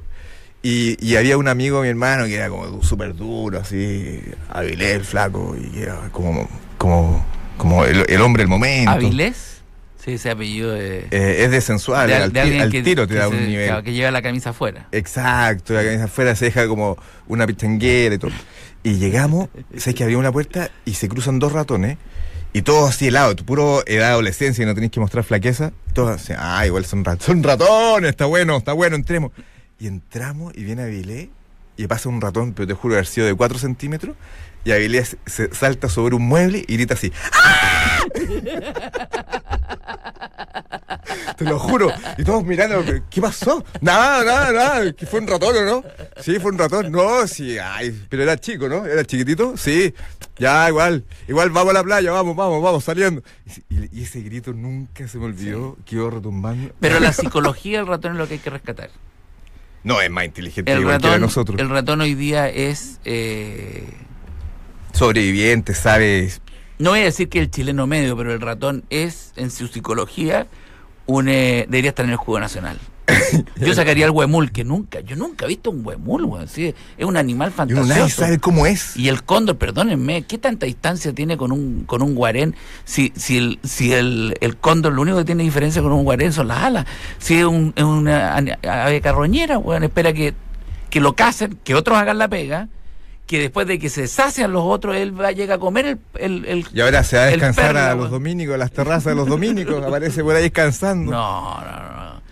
Y, 0.62 0.96
y 1.04 1.16
había 1.16 1.36
un 1.38 1.48
amigo, 1.48 1.82
mi 1.82 1.88
hermano, 1.88 2.24
que 2.26 2.36
era 2.36 2.48
como 2.48 2.82
súper 2.82 3.16
duro, 3.16 3.58
así, 3.60 4.20
Avilés, 4.48 5.06
flaco, 5.08 5.56
y 5.56 5.80
era 5.82 6.08
como, 6.12 6.48
como, 6.78 7.24
como 7.56 7.84
el, 7.84 8.04
el 8.08 8.20
hombre 8.20 8.42
del 8.44 8.48
momento. 8.48 8.92
¿Avilés? 8.92 9.60
Sí, 10.04 10.12
ese 10.12 10.30
apellido 10.30 10.70
de, 10.72 11.06
Eh, 11.10 11.44
es 11.44 11.50
de 11.50 11.60
sensual, 11.60 12.08
de- 12.08 12.14
al, 12.14 12.32
de 12.32 12.60
al 12.60 12.70
que- 12.70 12.82
tiro 12.82 13.06
te 13.08 13.14
da 13.14 13.28
se- 13.28 13.34
un 13.34 13.46
nivel. 13.46 13.66
claro, 13.68 13.82
que 13.82 13.92
lleva 13.92 14.10
la 14.12 14.22
camisa 14.22 14.50
afuera. 14.50 14.86
Exacto, 14.92 15.74
la 15.74 15.82
camisa 15.84 16.04
afuera 16.04 16.34
se 16.36 16.46
deja 16.46 16.66
como 16.68 16.96
una 17.28 17.46
pichanguera 17.46 18.14
y 18.14 18.18
todo. 18.18 18.30
Y 18.84 18.94
llegamos, 18.94 19.48
sabes 19.76 19.94
que 19.96 20.04
había 20.04 20.18
una 20.18 20.30
puerta 20.32 20.70
y 20.84 20.94
se 20.94 21.08
cruzan 21.08 21.38
dos 21.40 21.52
ratones 21.52 21.98
y 22.52 22.62
todos 22.62 22.90
así 22.90 23.08
helados, 23.08 23.34
tu 23.36 23.44
puro 23.44 23.82
edad 23.86 24.10
adolescencia 24.10 24.62
y 24.62 24.66
no 24.66 24.74
tenéis 24.74 24.92
que 24.92 25.00
mostrar 25.00 25.24
flaqueza. 25.24 25.72
Todos 25.92 26.20
así, 26.20 26.32
ah, 26.36 26.64
igual 26.66 26.84
son 26.84 27.04
ratones, 27.04 27.24
son 27.26 27.42
ratones, 27.42 28.10
está 28.10 28.26
bueno, 28.26 28.56
está 28.56 28.72
bueno, 28.72 28.94
entremos. 28.96 29.30
Y 29.82 29.88
entramos 29.88 30.54
y 30.56 30.62
viene 30.62 30.82
Avilés 30.82 31.28
y 31.76 31.88
pasa 31.88 32.08
un 32.08 32.20
ratón, 32.20 32.52
pero 32.52 32.68
te 32.68 32.74
juro 32.74 32.94
haber 32.94 33.06
sido 33.06 33.26
de 33.26 33.34
4 33.34 33.58
centímetros. 33.58 34.14
Y 34.64 34.70
Avilés 34.70 35.16
se 35.26 35.52
salta 35.52 35.88
sobre 35.88 36.14
un 36.14 36.22
mueble 36.22 36.64
y 36.68 36.74
grita 36.76 36.94
así. 36.94 37.12
¡Ah! 37.32 37.98
Te 41.36 41.44
lo 41.44 41.58
juro. 41.58 41.92
Y 42.16 42.22
todos 42.22 42.44
mirando, 42.44 42.84
¿qué 43.10 43.20
pasó? 43.20 43.64
Nada, 43.80 44.22
nada, 44.22 44.52
nada. 44.52 44.92
¿Que 44.92 45.04
fue 45.04 45.18
un 45.18 45.26
ratón 45.26 45.56
o 45.56 45.64
no? 45.64 45.82
Sí, 46.20 46.38
fue 46.38 46.52
un 46.52 46.58
ratón. 46.58 46.92
No, 46.92 47.26
sí, 47.26 47.58
ay, 47.58 48.06
pero 48.08 48.22
era 48.22 48.38
chico, 48.38 48.68
¿no? 48.68 48.86
Era 48.86 49.04
chiquitito. 49.04 49.56
Sí, 49.56 49.92
ya, 50.36 50.68
igual. 50.68 51.04
Igual 51.26 51.50
vamos 51.50 51.70
a 51.70 51.74
la 51.74 51.82
playa, 51.82 52.12
vamos, 52.12 52.36
vamos, 52.36 52.62
vamos, 52.62 52.84
saliendo. 52.84 53.24
Y, 53.68 53.98
y 53.98 54.04
ese 54.04 54.20
grito 54.20 54.52
nunca 54.52 55.08
se 55.08 55.18
me 55.18 55.24
olvidó, 55.24 55.76
quedó 55.84 56.08
retumbando. 56.08 56.72
Pero 56.78 57.00
la 57.00 57.12
psicología 57.12 57.78
del 57.78 57.88
ratón 57.88 58.12
es 58.12 58.18
lo 58.18 58.28
que 58.28 58.34
hay 58.34 58.40
que 58.40 58.50
rescatar. 58.50 58.90
No, 59.84 60.00
es 60.00 60.10
más 60.10 60.24
inteligente 60.24 60.70
El 60.72 60.80
igual 60.80 60.98
que 61.00 61.06
ratón, 61.08 61.20
nosotros. 61.22 61.58
el 61.60 61.68
ratón 61.68 62.00
hoy 62.00 62.14
día 62.14 62.48
es... 62.48 63.00
eh, 63.04 63.84
Sobreviviente, 64.92 65.74
sabe. 65.74 66.30
no 66.78 66.90
voy 66.90 67.00
a 67.00 67.04
decir 67.04 67.28
que 67.28 67.40
el 67.40 67.50
chileno 67.50 67.86
medio, 67.86 68.16
pero 68.16 68.32
el 68.32 68.40
ratón 68.40 68.84
es, 68.90 69.32
en 69.36 69.50
su 69.50 69.66
psicología, 69.68 70.46
un, 71.06 71.28
eh, 71.28 71.66
debería 71.68 71.90
estar 71.90 72.04
en 72.04 72.12
el 72.12 72.16
juego 72.18 72.38
nacional. 72.40 72.78
Yo 73.56 73.74
sacaría 73.74 74.04
el 74.04 74.10
huemul, 74.10 74.50
que 74.52 74.64
nunca, 74.64 75.00
yo 75.00 75.16
nunca 75.16 75.44
he 75.44 75.48
visto 75.48 75.70
un 75.70 75.84
huemul, 75.86 76.24
weón. 76.24 76.48
sí, 76.48 76.74
es 76.96 77.04
un 77.06 77.16
animal 77.16 77.50
fantasioso. 77.52 77.88
nadie 77.88 78.10
sabe 78.10 78.38
cómo 78.38 78.66
es. 78.66 78.96
Y 78.96 79.08
el 79.08 79.22
cóndor, 79.22 79.56
perdónenme, 79.56 80.22
¿qué 80.22 80.38
tanta 80.38 80.66
distancia 80.66 81.12
tiene 81.12 81.36
con 81.36 81.52
un 81.52 81.84
con 81.84 82.02
un 82.02 82.14
guarén? 82.14 82.54
Si 82.84 83.12
si 83.16 83.38
el 83.38 83.58
si 83.62 83.92
el, 83.92 84.34
el 84.40 84.56
cóndor 84.56 84.92
lo 84.92 85.02
único 85.02 85.18
que 85.18 85.24
tiene 85.24 85.42
diferencia 85.42 85.82
con 85.82 85.92
un 85.92 86.04
guarén 86.04 86.32
son 86.32 86.48
las 86.48 86.58
alas. 86.58 86.86
Si 87.18 87.38
es, 87.38 87.44
un, 87.44 87.72
es 87.76 87.84
una 87.84 88.36
ave 88.36 89.00
carroñera, 89.00 89.56
bueno, 89.58 89.86
espera 89.86 90.12
que, 90.12 90.34
que 90.90 91.00
lo 91.00 91.14
casen, 91.14 91.58
que 91.64 91.74
otros 91.74 91.96
hagan 91.98 92.18
la 92.18 92.28
pega, 92.28 92.68
que 93.26 93.38
después 93.38 93.66
de 93.66 93.78
que 93.78 93.88
se 93.88 94.08
sacian 94.08 94.52
los 94.52 94.62
otros, 94.64 94.96
él 94.96 95.18
va, 95.18 95.32
llega 95.32 95.54
a 95.54 95.58
comer 95.58 95.86
el... 95.86 95.98
el, 96.18 96.44
el- 96.44 96.66
Y 96.74 96.80
ahora 96.80 97.02
se 97.04 97.16
va 97.16 97.22
a 97.22 97.26
descansar 97.26 97.66
perla, 97.66 97.86
a 97.92 97.94
los 97.94 98.00
weón. 98.10 98.10
dominicos, 98.12 98.54
a 98.54 98.58
las 98.58 98.72
terrazas 98.72 99.04
de 99.04 99.14
los 99.14 99.28
dominicos, 99.28 99.82
aparece 99.86 100.22
por 100.22 100.34
ahí 100.36 100.42
descansando. 100.42 101.10
No, 101.12 101.60
no, 101.60 101.64
no. 102.04 102.22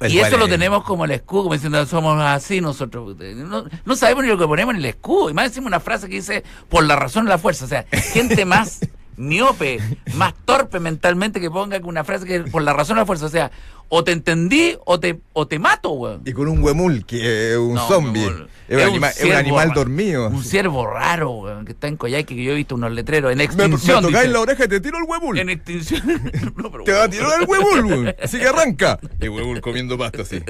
El 0.00 0.12
y 0.12 0.18
eso 0.18 0.36
lo 0.36 0.48
tenemos 0.48 0.84
como 0.84 1.04
el 1.04 1.10
escudo, 1.10 1.44
como 1.44 1.54
diciendo 1.54 1.84
somos 1.86 2.20
así 2.20 2.60
nosotros. 2.60 3.16
No, 3.16 3.64
no 3.84 3.96
sabemos 3.96 4.24
ni 4.24 4.30
lo 4.30 4.38
que 4.38 4.46
ponemos 4.46 4.74
en 4.74 4.80
el 4.80 4.86
escudo. 4.86 5.30
Y 5.30 5.34
más 5.34 5.48
decimos 5.48 5.68
una 5.68 5.80
frase 5.80 6.08
que 6.08 6.16
dice 6.16 6.44
por 6.68 6.84
la 6.84 6.96
razón 6.96 7.26
la 7.26 7.38
fuerza. 7.38 7.64
O 7.64 7.68
sea, 7.68 7.86
gente 8.12 8.44
más 8.44 8.80
miope, 9.16 9.80
más 10.14 10.34
torpe 10.44 10.80
mentalmente 10.80 11.40
que 11.40 11.50
ponga 11.50 11.80
una 11.82 12.04
frase 12.04 12.26
que 12.26 12.40
por 12.40 12.62
la 12.62 12.72
razón 12.72 12.96
la 12.96 13.06
fuerza. 13.06 13.26
O 13.26 13.30
sea, 13.30 13.50
o 13.88 14.02
te 14.04 14.12
entendí 14.12 14.76
o 14.84 14.98
te, 15.00 15.20
o 15.32 15.46
te 15.46 15.58
mato, 15.58 15.90
weón. 15.90 16.22
Y 16.24 16.32
con 16.32 16.48
un 16.48 16.62
huemul, 16.62 17.04
que 17.06 17.52
es 17.52 17.56
un 17.56 17.74
No, 17.74 17.86
zombie. 17.88 18.26
huemul. 18.26 18.48
Es 18.68 18.76
un, 18.78 18.82
anima- 18.82 19.10
es 19.10 19.16
un 19.18 19.22
ciervo 19.22 19.38
animal 19.38 19.72
dormido. 19.74 20.26
Un 20.28 20.42
ciervo 20.42 20.86
raro, 20.90 21.30
weón, 21.30 21.64
que 21.64 21.70
está 21.72 21.86
en 21.86 21.96
Coyhaique, 21.96 22.34
que 22.34 22.42
yo 22.42 22.50
he 22.50 22.54
visto 22.56 22.74
unos 22.74 22.90
letreros 22.90 23.30
en 23.30 23.38
Me, 23.38 23.44
me 23.44 23.44
extinción. 23.44 24.02
tocáis 24.02 24.22
dice. 24.24 24.32
la 24.32 24.40
oreja 24.40 24.64
y 24.64 24.68
te 24.68 24.80
tiro 24.80 24.98
el 24.98 25.04
huemul. 25.04 25.38
En 25.38 25.50
extinción. 25.50 26.02
No, 26.56 26.70
pero 26.72 26.84
Te 26.84 26.92
va 26.92 27.04
a 27.04 27.08
tirar 27.08 27.40
el 27.40 27.46
huevul, 27.48 27.84
weón. 27.84 28.14
Así 28.22 28.38
que 28.38 28.48
arranca. 28.48 28.98
El 29.20 29.28
huevul 29.30 29.60
comiendo 29.60 29.96
pasto 29.98 30.22
así. 30.22 30.42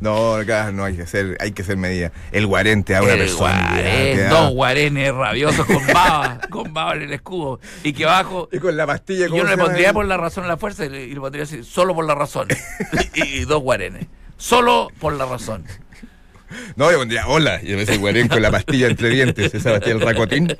No, 0.00 0.34
acá 0.36 0.72
no 0.72 0.84
hay 0.84 0.96
que 0.96 1.06
ser, 1.06 1.36
hay 1.40 1.52
que 1.52 1.62
ser 1.64 1.76
medida. 1.76 2.12
El 2.32 2.46
guarente 2.46 2.94
a 2.96 3.02
una 3.02 3.12
El 3.12 3.18
persona. 3.20 3.68
guarén, 3.70 4.28
dos 4.30 4.50
guarenes 4.54 5.14
rabiosos 5.14 5.66
con 5.66 5.86
baba, 5.92 6.40
con 6.50 6.72
baba 6.72 6.94
en 6.94 7.02
el 7.02 7.12
escudo. 7.12 7.60
Y 7.84 7.92
que 7.92 8.04
abajo. 8.04 8.48
Y 8.52 8.58
con 8.58 8.76
la 8.76 8.86
pastilla 8.86 9.26
y 9.26 9.28
¿cómo 9.28 9.38
yo 9.38 9.44
no 9.44 9.50
le 9.50 9.58
pondría 9.58 9.92
por 9.92 10.06
la 10.06 10.16
razón 10.16 10.44
o 10.44 10.48
la 10.48 10.56
fuerza, 10.56 10.86
y 10.86 10.88
le, 10.88 11.04
y 11.04 11.14
le 11.14 11.20
pondría 11.20 11.44
así, 11.44 11.62
solo 11.64 11.94
por 11.94 12.04
la 12.06 12.14
razón. 12.14 12.48
y, 13.14 13.22
y 13.22 13.44
dos 13.44 13.62
guarenes. 13.62 14.06
Solo 14.36 14.88
por 15.00 15.12
la 15.14 15.26
razón. 15.26 15.64
No, 16.76 16.90
yo 16.92 16.98
pondría 16.98 17.26
hola. 17.28 17.60
Y 17.62 17.74
vez 17.74 17.86
de 17.86 17.96
guarén 17.96 18.28
con 18.28 18.42
la 18.42 18.50
pastilla 18.50 18.88
entre 18.88 19.08
dientes, 19.08 19.54
esa 19.54 19.70
pastilla 19.72 19.94
del 19.96 20.04
racotín. 20.06 20.54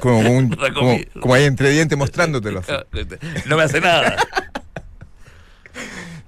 Como, 0.00 0.20
un, 0.20 0.50
como, 0.74 0.98
como 1.20 1.34
ahí 1.34 1.44
entre 1.44 1.70
dientes 1.70 1.96
mostrándotelo. 1.98 2.60
así. 2.60 2.72
No 3.46 3.56
me 3.56 3.64
hace 3.64 3.80
nada. 3.80 4.16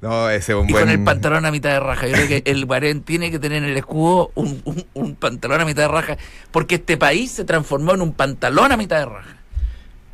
No, 0.00 0.31
ese 0.31 0.53
es 0.53 0.59
un 0.59 0.69
Y 0.69 0.73
buen. 0.73 0.85
con 0.85 0.91
el 0.93 1.03
pantalón 1.05 1.45
a 1.45 1.50
mitad 1.50 1.71
de 1.71 1.81
raja. 1.81 2.07
Yo 2.07 2.12
creo 2.15 2.29
que 2.29 2.43
el 2.47 2.67
guarén 2.67 3.03
tiene 3.03 3.31
que 3.33 3.38
tener 3.41 3.65
en 3.65 3.71
el 3.71 3.77
escudo 3.77 4.31
un, 4.37 4.62
un- 4.65 4.87
un 4.95 5.17
pantalón 5.17 5.61
a 5.61 5.65
mitad 5.65 5.83
de 5.83 5.88
raja. 5.88 6.17
Porque 6.53 6.77
este 6.77 6.97
país 6.97 7.33
se 7.33 7.45
transformó 7.45 7.95
en 7.95 8.03
un 8.03 8.12
pantalón 8.12 8.71
a 8.71 8.77
mitad 8.77 8.99
de 9.00 9.07
raja. 9.07 9.37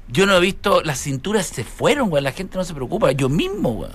Yo 0.09 0.25
no 0.27 0.37
he 0.37 0.41
visto, 0.41 0.83
las 0.83 0.99
cinturas 1.01 1.47
se 1.47 1.65
fueron, 1.65 2.11
weón. 2.11 2.25
La 2.25 2.33
gente 2.33 2.57
no 2.57 2.65
se 2.65 2.73
preocupa. 2.75 3.13
Yo 3.13 3.29
mismo, 3.29 3.71
weón. 3.73 3.93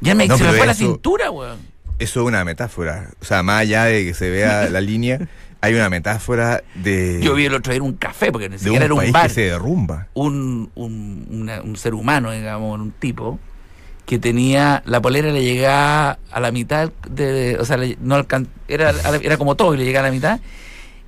Ya 0.00 0.14
me, 0.14 0.26
No, 0.28 0.38
se 0.38 0.44
me 0.44 0.52
fue 0.52 0.66
la 0.66 0.72
eso- 0.72 0.84
cintura, 0.86 1.30
weón. 1.30 1.58
Eso 1.98 2.20
es 2.20 2.26
una 2.26 2.44
metáfora. 2.44 3.10
O 3.20 3.24
sea, 3.24 3.42
más 3.42 3.60
allá 3.62 3.84
de 3.84 4.04
que 4.04 4.14
se 4.14 4.30
vea 4.30 4.68
la 4.70 4.80
línea, 4.80 5.18
hay 5.60 5.74
una 5.74 5.88
metáfora 5.90 6.62
de, 6.76 7.20
Yo 7.22 7.34
vi 7.34 7.46
el 7.46 7.54
otro 7.54 7.72
día 7.72 7.78
en 7.78 7.82
un 7.82 7.94
café, 7.94 8.30
porque 8.30 8.48
ni 8.48 8.58
siquiera 8.58 8.78
un 8.78 8.84
era 8.84 8.94
un 8.94 9.00
país 9.00 9.12
bar. 9.12 9.22
que 9.26 9.34
se 9.34 9.40
derrumba. 9.42 10.06
Un, 10.14 10.70
un, 10.76 11.26
una- 11.30 11.62
un 11.62 11.76
ser 11.76 11.94
humano, 11.94 12.30
digamos, 12.30 12.78
un 12.78 12.92
tipo, 12.92 13.40
que 14.06 14.18
tenía, 14.20 14.82
la 14.86 15.02
polera 15.02 15.30
le 15.32 15.42
llegaba 15.42 16.18
a 16.30 16.40
la 16.40 16.52
mitad, 16.52 16.90
de, 17.10 17.56
o 17.58 17.64
sea, 17.64 17.76
le- 17.76 17.98
no 18.00 18.14
alcan- 18.16 18.46
era, 18.68 18.92
la- 18.92 19.16
era 19.16 19.36
como 19.36 19.56
todo, 19.56 19.74
y 19.74 19.78
le 19.78 19.84
llegaba 19.84 20.06
a 20.06 20.10
la 20.10 20.14
mitad. 20.14 20.40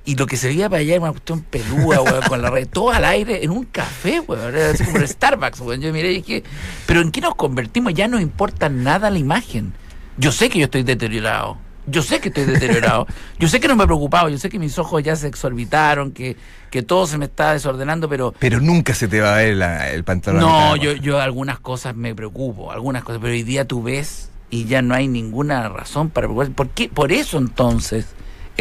Y 0.03 0.15
lo 0.15 0.25
que 0.25 0.35
se 0.35 0.47
veía 0.47 0.67
para 0.69 0.79
allá 0.81 0.93
era 0.95 1.01
una 1.03 1.11
cuestión 1.11 1.41
pelúa, 1.41 2.01
weón, 2.01 2.21
con 2.27 2.41
la 2.41 2.49
red, 2.49 2.67
todo 2.67 2.89
al 2.91 3.05
aire, 3.05 3.43
en 3.43 3.51
un 3.51 3.65
café, 3.65 4.19
weón, 4.21 4.55
era 4.55 4.71
así 4.71 4.83
como 4.83 4.97
el 4.97 5.07
Starbucks, 5.07 5.59
weón. 5.61 5.81
Yo 5.81 5.93
miré 5.93 6.11
y 6.11 6.15
dije, 6.21 6.43
pero 6.87 7.01
¿en 7.01 7.11
qué 7.11 7.21
nos 7.21 7.35
convertimos? 7.35 7.93
Ya 7.93 8.07
no 8.07 8.19
importa 8.19 8.67
nada 8.69 9.09
la 9.11 9.19
imagen. 9.19 9.73
Yo 10.17 10.31
sé 10.31 10.49
que 10.49 10.59
yo 10.59 10.65
estoy 10.65 10.83
deteriorado. 10.83 11.57
Yo 11.87 12.03
sé 12.03 12.19
que 12.19 12.27
estoy 12.29 12.45
deteriorado. 12.45 13.07
Yo 13.39 13.47
sé 13.47 13.59
que 13.59 13.67
no 13.67 13.75
me 13.75 13.83
he 13.83 13.87
preocupado. 13.87 14.29
Yo 14.29 14.37
sé 14.37 14.49
que 14.49 14.59
mis 14.59 14.77
ojos 14.77 15.01
ya 15.01 15.15
se 15.15 15.27
exorbitaron, 15.27 16.11
que, 16.11 16.37
que 16.69 16.83
todo 16.83 17.07
se 17.07 17.17
me 17.17 17.25
está 17.25 17.53
desordenando, 17.53 18.07
pero 18.07 18.33
Pero 18.37 18.59
nunca 18.61 18.93
se 18.93 19.07
te 19.07 19.19
va 19.19 19.33
a 19.33 19.37
ver 19.37 19.55
la- 19.57 19.89
el 19.89 20.03
pantalón. 20.03 20.41
no, 20.41 20.75
yo, 20.75 20.93
yo 20.93 21.19
algunas 21.19 21.59
cosas 21.59 21.95
me 21.95 22.13
preocupo, 22.13 22.71
algunas 22.71 23.03
cosas, 23.03 23.19
pero 23.19 23.33
hoy 23.33 23.41
día 23.41 23.65
tú 23.65 23.81
ves 23.81 24.29
y 24.51 24.65
ya 24.65 24.83
no 24.83 24.93
hay 24.93 25.07
ninguna 25.07 25.69
razón 25.69 26.09
para 26.11 26.27
preocuparse. 26.27 26.51
¿Por 26.53 26.69
qué? 26.69 26.87
Por 26.87 27.11
eso 27.11 27.39
entonces 27.39 28.05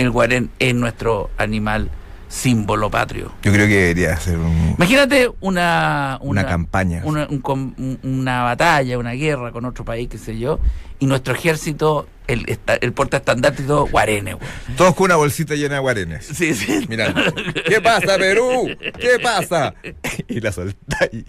el 0.00 0.10
guarén 0.10 0.50
es 0.58 0.74
nuestro 0.74 1.30
animal 1.36 1.90
símbolo 2.28 2.90
patrio. 2.90 3.32
Yo 3.42 3.52
creo 3.52 3.66
que 3.66 3.74
debería 3.74 4.16
ser 4.16 4.38
un- 4.38 4.74
Imagínate 4.76 5.30
una, 5.40 6.18
una, 6.22 6.46
campaña. 6.46 7.02
una, 7.04 7.26
un 7.28 7.98
una 8.02 8.42
batalla, 8.44 8.98
una 8.98 9.12
guerra 9.12 9.50
con 9.50 9.64
otro 9.64 9.84
país, 9.84 10.08
qué 10.08 10.16
sé 10.18 10.38
yo, 10.38 10.60
y 11.00 11.06
nuestro 11.06 11.34
ejército, 11.34 12.06
el, 12.28 12.46
el 12.80 12.92
portaestandarte 12.92 13.62
y 13.62 13.66
todo, 13.66 13.86
guarenes. 13.88 14.36
Todos 14.76 14.94
con 14.94 15.06
una 15.06 15.16
bolsita 15.16 15.54
llena 15.56 15.74
de 15.76 15.80
guarenes. 15.80 16.24
Sí, 16.26 16.54
sí. 16.54 16.86
Mirando. 16.88 17.20
¿Qué 17.66 17.80
pasa, 17.80 18.16
Perú? 18.16 18.68
¿Qué 18.98 19.18
pasa? 19.20 19.74
Y 20.28 20.40
la 20.40 20.52
soltáis. 20.52 21.24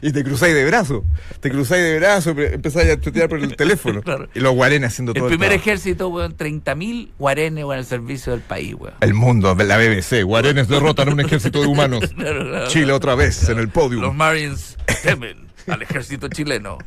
Y, 0.00 0.12
te 0.12 0.22
cruzáis 0.24 0.54
de 0.54 0.64
brazo. 0.66 1.04
Te 1.40 1.50
cruzáis 1.50 1.82
de 1.82 1.98
brazo, 1.98 2.30
empezáis 2.30 2.90
a 2.90 3.00
tutear 3.00 3.28
por 3.28 3.38
el 3.38 3.56
teléfono. 3.56 4.02
Claro. 4.02 4.28
Y 4.34 4.40
los 4.40 4.54
guarenes 4.54 4.88
haciendo 4.92 5.12
El 5.12 5.18
todo 5.20 5.28
primer 5.28 5.52
el 5.52 5.58
trabajo. 5.60 5.70
ejército, 5.70 6.08
weón, 6.08 6.36
30.000 6.36 7.08
guarenes, 7.18 7.64
weón, 7.64 7.78
al 7.78 7.84
servicio 7.86 8.32
del 8.32 8.40
país, 8.42 8.74
weón. 8.78 8.94
El 9.00 9.14
mundo, 9.14 9.54
la 9.54 9.76
BBC. 9.78 10.22
Guarenes 10.24 10.68
derrotan 10.68 11.08
a 11.08 11.12
un 11.12 11.20
ejército 11.20 11.60
de 11.60 11.66
humanos. 11.66 12.04
Claro, 12.16 12.48
claro. 12.48 12.68
Chile 12.68 12.92
otra 12.92 13.14
vez 13.14 13.48
en 13.48 13.58
el 13.58 13.64
Los 13.64 13.72
podio. 13.72 14.12
Marines 14.12 14.76
temen 15.02 15.46
al 15.66 15.82
ejército 15.82 16.28
chileno. 16.28 16.78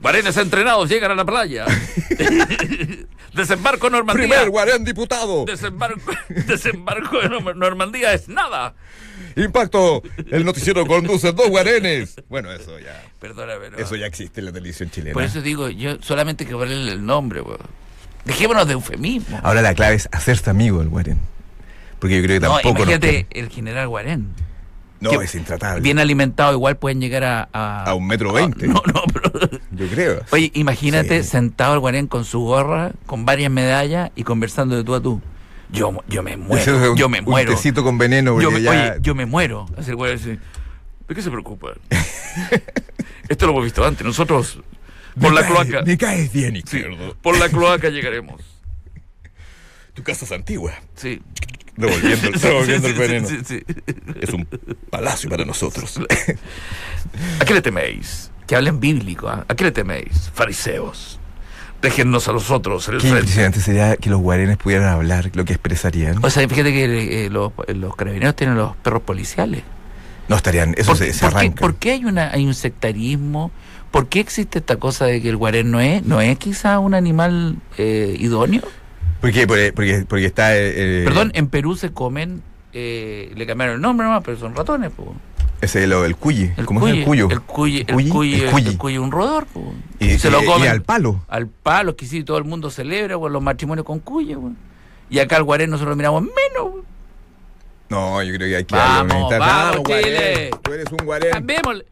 Guarenes 0.00 0.36
entrenados 0.36 0.88
llegan 0.88 1.10
a 1.10 1.14
la 1.14 1.24
playa. 1.24 1.64
Desembarco 3.34 3.86
en 3.88 3.92
Normandía. 3.94 4.26
Primer 4.28 4.50
guarén 4.50 4.84
diputado. 4.84 5.44
Desembarco, 5.44 6.12
desembarco 6.46 7.22
en 7.22 7.32
Norm- 7.32 7.56
Normandía 7.56 8.12
es 8.14 8.28
nada. 8.28 8.74
Impacto. 9.44 10.02
El 10.30 10.44
noticiero 10.44 10.86
conduce 10.86 11.32
dos 11.32 11.48
guarenes. 11.48 12.16
Bueno, 12.28 12.50
eso 12.52 12.78
ya. 12.78 13.02
Perdona, 13.20 13.54
pero. 13.60 13.78
Eso 13.78 13.96
ya 13.96 14.06
existe 14.06 14.40
en 14.40 14.46
la 14.46 14.52
televisión 14.52 14.90
chilena. 14.90 15.14
Por 15.14 15.22
eso 15.22 15.40
digo, 15.42 15.68
yo 15.68 15.96
solamente 16.02 16.46
que 16.46 16.52
ponerle 16.52 16.92
el 16.92 17.04
nombre, 17.04 17.40
weón. 17.40 17.58
Dejémonos 18.24 18.66
de 18.66 18.74
eufemismo. 18.74 19.40
Ahora 19.42 19.62
la 19.62 19.74
clave 19.74 19.94
es 19.96 20.08
hacerse 20.12 20.50
amigo 20.50 20.80
del 20.80 20.88
guarén. 20.88 21.18
Porque 21.98 22.16
yo 22.16 22.22
creo 22.22 22.40
que 22.40 22.46
No, 22.46 22.52
tampoco. 22.54 22.74
nos 22.80 22.88
imagínate 22.88 23.26
el 23.30 23.48
general 23.48 23.88
Guarén. 23.88 24.28
No, 25.00 25.20
es 25.22 25.34
intratable. 25.36 25.80
Bien 25.80 25.98
alimentado, 26.00 26.52
igual 26.52 26.76
pueden 26.76 27.00
llegar 27.00 27.22
a. 27.24 27.48
A, 27.52 27.84
A 27.84 27.94
un 27.94 28.06
metro 28.06 28.32
veinte. 28.32 28.66
No, 28.66 28.82
no, 28.92 29.02
pero. 29.12 29.48
Yo 29.70 29.86
creo. 29.88 30.20
Oye, 30.32 30.50
imagínate 30.54 31.22
Sí. 31.22 31.30
sentado 31.30 31.74
el 31.74 31.80
Guarén 31.80 32.06
con 32.08 32.24
su 32.24 32.40
gorra, 32.40 32.92
con 33.06 33.24
varias 33.24 33.50
medallas 33.50 34.10
y 34.16 34.24
conversando 34.24 34.76
de 34.76 34.84
tú 34.84 34.94
a 34.94 35.00
tú. 35.00 35.20
Yo, 35.70 35.92
yo 36.08 36.22
me 36.22 36.32
es 36.32 36.38
muero. 36.38 36.90
un- 36.92 36.96
yo 36.96 37.08
me 37.08 37.18
un 37.20 37.24
muero. 37.26 37.52
tecito 37.52 37.82
con 37.84 37.98
veneno. 37.98 38.40
Yo 38.40 38.50
me, 38.50 38.62
ya- 38.62 38.70
Oye, 38.70 38.92
yo 39.02 39.14
me 39.14 39.26
muero. 39.26 39.66
Así 39.76 39.90
el 39.90 39.96
Guarén 39.96 40.16
dice, 40.18 40.38
¿de 41.08 41.14
qué 41.14 41.22
se 41.22 41.30
preocupa? 41.30 41.72
Esto 43.28 43.46
lo 43.46 43.52
hemos 43.52 43.64
visto 43.64 43.84
antes. 43.84 44.04
Nosotros, 44.06 44.60
por 45.20 45.32
Me 45.34 45.40
la 45.40 45.46
cloaca. 45.46 45.82
Me 45.82 45.98
caes 45.98 46.32
bien, 46.32 46.62
Sí, 46.66 46.82
por 47.22 47.38
la 47.38 47.48
cloaca 47.48 47.90
llegaremos. 47.90 48.40
Tu 49.94 50.02
casa 50.02 50.24
es 50.24 50.32
antigua. 50.32 50.72
Sí. 50.94 51.20
Sí, 51.78 51.86
el 52.72 52.94
veneno. 52.94 53.28
Es 54.20 54.30
un 54.30 54.48
palacio 54.90 55.30
para 55.30 55.44
nosotros. 55.44 56.00
¿A 57.40 57.44
qué 57.44 57.54
le 57.54 57.62
teméis? 57.62 58.32
Que 58.48 58.56
hablen 58.56 58.80
bíblico. 58.80 59.28
¿ah? 59.28 59.44
¿A 59.46 59.54
qué 59.54 59.62
le 59.64 59.70
teméis? 59.70 60.28
Fariseos. 60.34 61.20
Déjennos 61.80 62.26
a 62.28 62.32
nosotros 62.32 62.84
Qué 62.86 62.90
frente. 62.98 63.08
impresionante 63.08 63.60
sería 63.60 63.96
que 63.96 64.10
los 64.10 64.20
guarenes 64.20 64.56
pudieran 64.56 64.88
hablar 64.88 65.30
lo 65.34 65.44
que 65.44 65.52
expresarían. 65.52 66.18
O 66.24 66.30
sea, 66.30 66.48
fíjate 66.48 66.72
que 66.72 67.26
eh, 67.26 67.30
los, 67.30 67.52
los 67.68 67.94
carabineros 67.94 68.34
tienen 68.34 68.56
los 68.56 68.74
perros 68.76 69.02
policiales. 69.02 69.62
No 70.28 70.36
estarían, 70.36 70.74
eso 70.76 70.88
¿Por, 70.90 70.96
se, 70.98 71.06
qué- 71.06 71.12
se 71.12 71.20
por 71.20 71.30
qué, 71.30 71.36
arranca. 71.38 71.60
por 71.60 71.74
qué 71.76 71.92
hay, 71.92 72.04
una, 72.04 72.30
hay 72.32 72.44
un 72.46 72.54
sectarismo? 72.54 73.50
¿Por 73.92 74.08
qué 74.08 74.20
existe 74.20 74.58
esta 74.58 74.76
cosa 74.76 75.06
de 75.06 75.22
que 75.22 75.28
el 75.30 75.36
guarén 75.36 75.70
no 75.70 75.80
es, 75.80 76.04
no 76.04 76.20
es 76.20 76.36
quizá 76.36 76.78
un 76.80 76.94
animal 76.94 77.56
eh, 77.78 78.16
idóneo? 78.18 78.62
¿Por 79.20 79.32
qué? 79.32 79.46
Porque, 79.46 79.72
porque, 79.72 80.04
porque 80.06 80.26
está. 80.26 80.56
eh, 80.56 81.00
eh, 81.00 81.04
Perdón, 81.04 81.30
en 81.34 81.46
Perú 81.48 81.76
se 81.76 81.92
comen, 81.92 82.42
eh, 82.72 83.32
le 83.36 83.46
cambiaron 83.46 83.76
el 83.76 83.80
nombre 83.80 84.06
nomás, 84.06 84.22
pero 84.24 84.36
son 84.36 84.54
ratones. 84.54 84.90
po. 84.90 85.14
Ese 85.60 85.86
lo, 85.86 86.04
el 86.04 86.14
cuyi. 86.16 86.52
El 86.56 86.66
¿Cómo 86.66 86.86
es 86.86 86.94
el 86.94 87.04
cuyi, 87.04 87.22
cuyo? 87.22 87.28
El 87.30 87.40
cuyi, 87.42 87.78
el 87.80 87.94
¿Cuyi? 87.94 88.08
cuyi, 88.10 88.34
El 88.36 88.42
el 88.44 88.50
cuyi. 88.52 88.76
cuyi 88.76 88.94
es 88.96 89.00
un 89.00 89.10
rodor. 89.10 89.46
po. 89.46 89.74
Y, 89.98 90.18
se 90.18 90.30
lo 90.30 90.44
comen 90.44 90.64
y 90.64 90.68
al 90.68 90.82
palo. 90.82 91.20
al 91.28 91.48
palo, 91.48 91.96
que 91.96 92.06
sí, 92.06 92.22
todo 92.22 92.38
el 92.38 92.44
mundo 92.44 92.70
celebra 92.70 93.16
los 93.16 93.42
matrimonios 93.42 93.84
con 93.84 93.98
cuyi. 93.98 94.34
po. 94.34 94.52
Y 95.10 95.18
acá 95.18 95.36
al 95.36 95.42
guarén 95.44 95.70
nosotros 95.70 95.90
lo 95.92 95.96
miramos 95.96 96.22
menos. 96.22 96.84
No, 97.88 98.22
yo 98.22 98.34
creo 98.34 98.48
que 98.48 98.56
hay 98.56 98.64
que 98.64 98.74
Vamos, 98.74 99.30
vamos. 99.38 99.82
Tú 99.82 100.72
eres 100.72 100.90
un 100.92 101.04
guarén. 101.06 101.30
Cambiemos, 101.32 101.84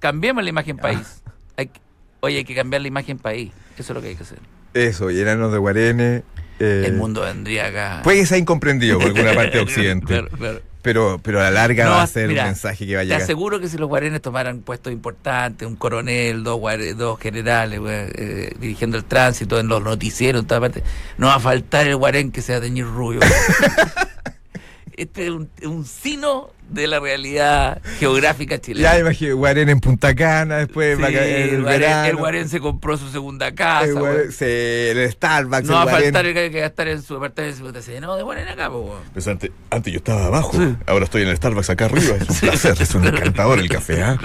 cambiemos 0.00 0.42
la 0.42 0.50
imagen 0.50 0.76
país. 0.76 1.22
Ah. 1.26 1.30
Hay 1.58 1.66
que- 1.68 1.80
oye, 2.20 2.38
hay 2.38 2.44
que 2.44 2.54
cambiar 2.54 2.82
la 2.82 2.88
imagen 2.88 3.18
país. 3.18 3.52
Eso 3.78 3.92
es 3.92 3.94
lo 3.94 4.02
que 4.02 4.08
hay 4.08 4.16
que 4.16 4.24
hacer. 4.24 4.38
Eso, 4.74 5.10
llenanos 5.10 5.52
de 5.52 5.58
guarenes. 5.58 6.22
eh, 6.58 6.84
El 6.86 6.94
mundo 6.94 7.20
vendría 7.22 7.66
acá. 7.66 8.00
Puede 8.02 8.18
que 8.20 8.26
sea 8.26 8.38
incomprendido 8.38 8.98
por 8.98 9.08
alguna 9.08 9.34
parte 9.34 9.58
de 9.58 9.62
Occidente. 9.62 10.06
Claro, 10.08 10.28
claro. 10.36 10.60
Pero, 10.86 11.18
pero 11.20 11.40
a 11.40 11.44
la 11.44 11.50
larga 11.50 11.84
No, 11.86 11.90
va 11.90 12.02
a 12.02 12.06
ser 12.06 12.28
mira, 12.28 12.42
un 12.44 12.50
mensaje 12.50 12.86
que 12.86 12.94
va 12.94 13.00
a 13.00 13.02
Te 13.02 13.06
llegar. 13.08 13.22
aseguro 13.22 13.58
que 13.58 13.66
si 13.68 13.76
los 13.76 13.88
guarenes 13.88 14.22
tomaran 14.22 14.60
puestos 14.60 14.92
importantes, 14.92 15.66
un 15.66 15.74
coronel, 15.74 16.44
dos, 16.44 16.60
guare- 16.60 16.94
dos 16.94 17.18
generales 17.18 17.80
eh, 17.84 18.52
dirigiendo 18.60 18.96
el 18.96 19.04
tránsito 19.04 19.58
en 19.58 19.66
los 19.66 19.82
noticieros, 19.82 20.42
en 20.42 20.46
toda 20.46 20.60
parte, 20.60 20.84
no 21.18 21.26
va 21.26 21.34
a 21.34 21.40
faltar 21.40 21.88
el 21.88 21.96
guarén 21.96 22.30
que 22.30 22.40
sea 22.40 22.60
teñir 22.60 22.86
rubio. 22.86 23.18
este 24.96 25.24
es 25.24 25.30
un, 25.30 25.50
un 25.64 25.84
sino 25.84 26.50
de 26.68 26.86
la 26.86 26.98
realidad 27.00 27.80
geográfica 27.98 28.56
Ya 28.56 28.60
chilena. 28.60 28.98
imagínate, 28.98 29.32
Guarén 29.34 29.68
en 29.68 29.80
Punta 29.80 30.14
Cana, 30.14 30.56
después 30.58 30.96
Sí, 30.96 31.02
va 31.02 31.08
a 31.08 31.12
caer 31.12 31.40
el, 31.48 31.54
el, 31.56 31.62
Guarén, 31.62 31.80
verano. 31.80 32.08
el 32.08 32.16
Guarén 32.16 32.48
se 32.48 32.60
compró 32.60 32.96
su 32.96 33.08
segunda 33.10 33.54
casa. 33.54 33.84
El. 33.86 33.94
Guarén- 33.94 34.30
sí, 34.30 34.44
el 34.44 35.10
Starbucks, 35.12 35.64
No 35.64 35.74
va 35.74 35.82
a 35.82 35.86
faltar 35.86 36.26
el 36.26 36.34
que 36.34 36.40
hay 36.40 36.50
que 36.50 36.60
gastar 36.60 36.88
en 36.88 37.02
su 37.02 37.16
apartamento. 37.16 37.72
Se 37.82 37.90
dice, 37.92 38.00
no, 38.00 38.16
de 38.16 38.22
Guarén 38.22 38.48
acá, 38.48 38.68
po. 38.70 38.98
Pues 39.12 39.26
antes, 39.28 39.50
antes 39.70 39.92
yo 39.92 39.98
estaba 39.98 40.26
abajo, 40.26 40.52
ahora 40.86 41.04
estoy 41.04 41.22
en 41.22 41.28
el 41.28 41.36
Starbucks 41.36 41.70
acá 41.70 41.86
arriba. 41.86 42.16
Es 42.16 42.28
un 42.28 42.36
placer, 42.48 42.74
es 42.80 42.94
un 42.94 43.06
encantador 43.06 43.58
el 43.58 43.68
café, 43.68 44.02
¿ah? 44.02 44.18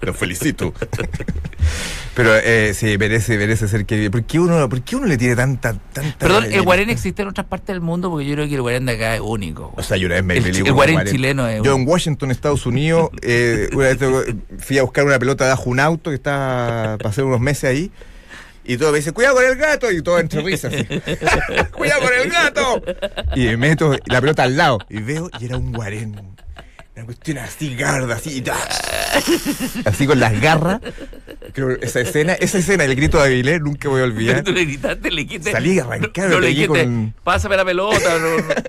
Lo 0.00 0.14
felicito. 0.14 0.74
Pero 2.14 2.34
eh, 2.36 2.72
sí, 2.74 2.98
merece, 2.98 3.38
merece 3.38 3.68
ser 3.68 3.86
querido. 3.86 4.10
¿Por 4.10 4.24
qué 4.24 4.40
uno, 4.40 4.68
por 4.68 4.82
qué 4.82 4.96
uno 4.96 5.06
le 5.06 5.16
tiene 5.16 5.36
tanta, 5.36 5.74
tanta. 5.92 6.18
Perdón, 6.18 6.46
¿el? 6.50 6.62
Guarén 6.62 6.90
existe 6.90 7.22
en 7.22 7.28
otras 7.28 7.46
partes 7.46 7.68
del 7.68 7.80
mundo? 7.80 8.10
Porque 8.10 8.26
yo 8.26 8.34
creo 8.34 8.48
que 8.48 8.56
el 8.56 8.60
Guarén 8.62 8.86
de 8.86 8.92
acá 8.94 9.14
es 9.14 9.20
único. 9.20 9.72
O 9.76 9.82
sea, 9.84 9.96
yo 9.96 10.06
una 10.06 10.16
vez 10.16 10.24
me 10.24 10.36
El 10.38 10.46
el 10.56 10.72
Guarén 10.72 11.04
chileno 11.04 11.46
es 11.46 11.62
Yo 11.62 11.77
Washington, 11.86 12.30
Estados 12.30 12.66
Unidos, 12.66 13.10
eh, 13.22 13.68
una 13.72 13.88
vez 13.88 13.98
fui 14.58 14.78
a 14.78 14.82
buscar 14.82 15.04
una 15.04 15.18
pelota 15.18 15.46
bajo 15.46 15.68
un 15.68 15.80
auto 15.80 16.10
que 16.10 16.16
estaba 16.16 16.96
pasé 16.98 17.22
unos 17.22 17.40
meses 17.40 17.64
ahí. 17.64 17.92
Y 18.64 18.76
todo 18.76 18.92
me 18.92 18.98
dice, 18.98 19.12
cuidado 19.12 19.36
con 19.36 19.44
el 19.46 19.56
gato. 19.56 19.90
Y 19.90 20.02
todo 20.02 20.18
entre 20.18 20.42
risas. 20.42 20.74
cuidado 21.72 22.02
con 22.02 22.12
el 22.12 22.30
gato. 22.30 22.82
Y 23.34 23.46
me 23.46 23.56
meto 23.56 23.96
la 24.06 24.20
pelota 24.20 24.42
al 24.42 24.58
lado. 24.58 24.78
Y 24.90 25.00
veo, 25.00 25.30
y 25.40 25.46
era 25.46 25.56
un 25.56 25.72
guarén. 25.72 26.36
Una 26.98 27.04
cuestión 27.06 27.38
así, 27.38 27.76
garda, 27.76 28.16
así. 28.16 28.42
Así 29.84 30.04
con 30.06 30.18
las 30.18 30.40
garras. 30.40 30.80
Creo, 31.52 31.70
esa 31.80 32.00
escena, 32.00 32.32
esa 32.34 32.58
escena, 32.58 32.82
el 32.84 32.96
grito 32.96 33.18
de 33.18 33.24
Aguilera, 33.24 33.58
nunca 33.60 33.88
voy 33.88 34.00
a 34.00 34.04
olvidar. 34.04 34.42
Tú 34.42 34.52
le 34.52 34.64
gritaste, 34.64 35.10
le. 35.12 35.40
Salí 35.42 35.78
arrancado, 35.78 36.28
No, 36.28 36.34
no 36.34 36.40
le 36.40 36.48
dijiste, 36.48 36.84
con- 36.84 37.14
pásame 37.22 37.56
la 37.56 37.64
pelota, 37.64 38.18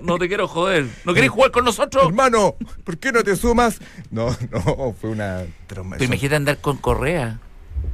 no, 0.02 0.16
te 0.18 0.28
quiero 0.28 0.46
joder. 0.46 0.86
¿No 1.04 1.12
querés 1.12 1.30
jugar 1.30 1.50
con 1.50 1.64
nosotros? 1.64 2.04
Hermano, 2.06 2.54
¿por 2.84 2.98
qué 2.98 3.10
no 3.10 3.24
te 3.24 3.34
sumas? 3.34 3.80
No, 4.12 4.28
no, 4.52 4.94
fue 5.00 5.10
una 5.10 5.42
troma. 5.66 5.96
Pero 5.98 6.04
imagínate 6.04 6.36
andar 6.36 6.58
con 6.58 6.76
correa, 6.76 7.40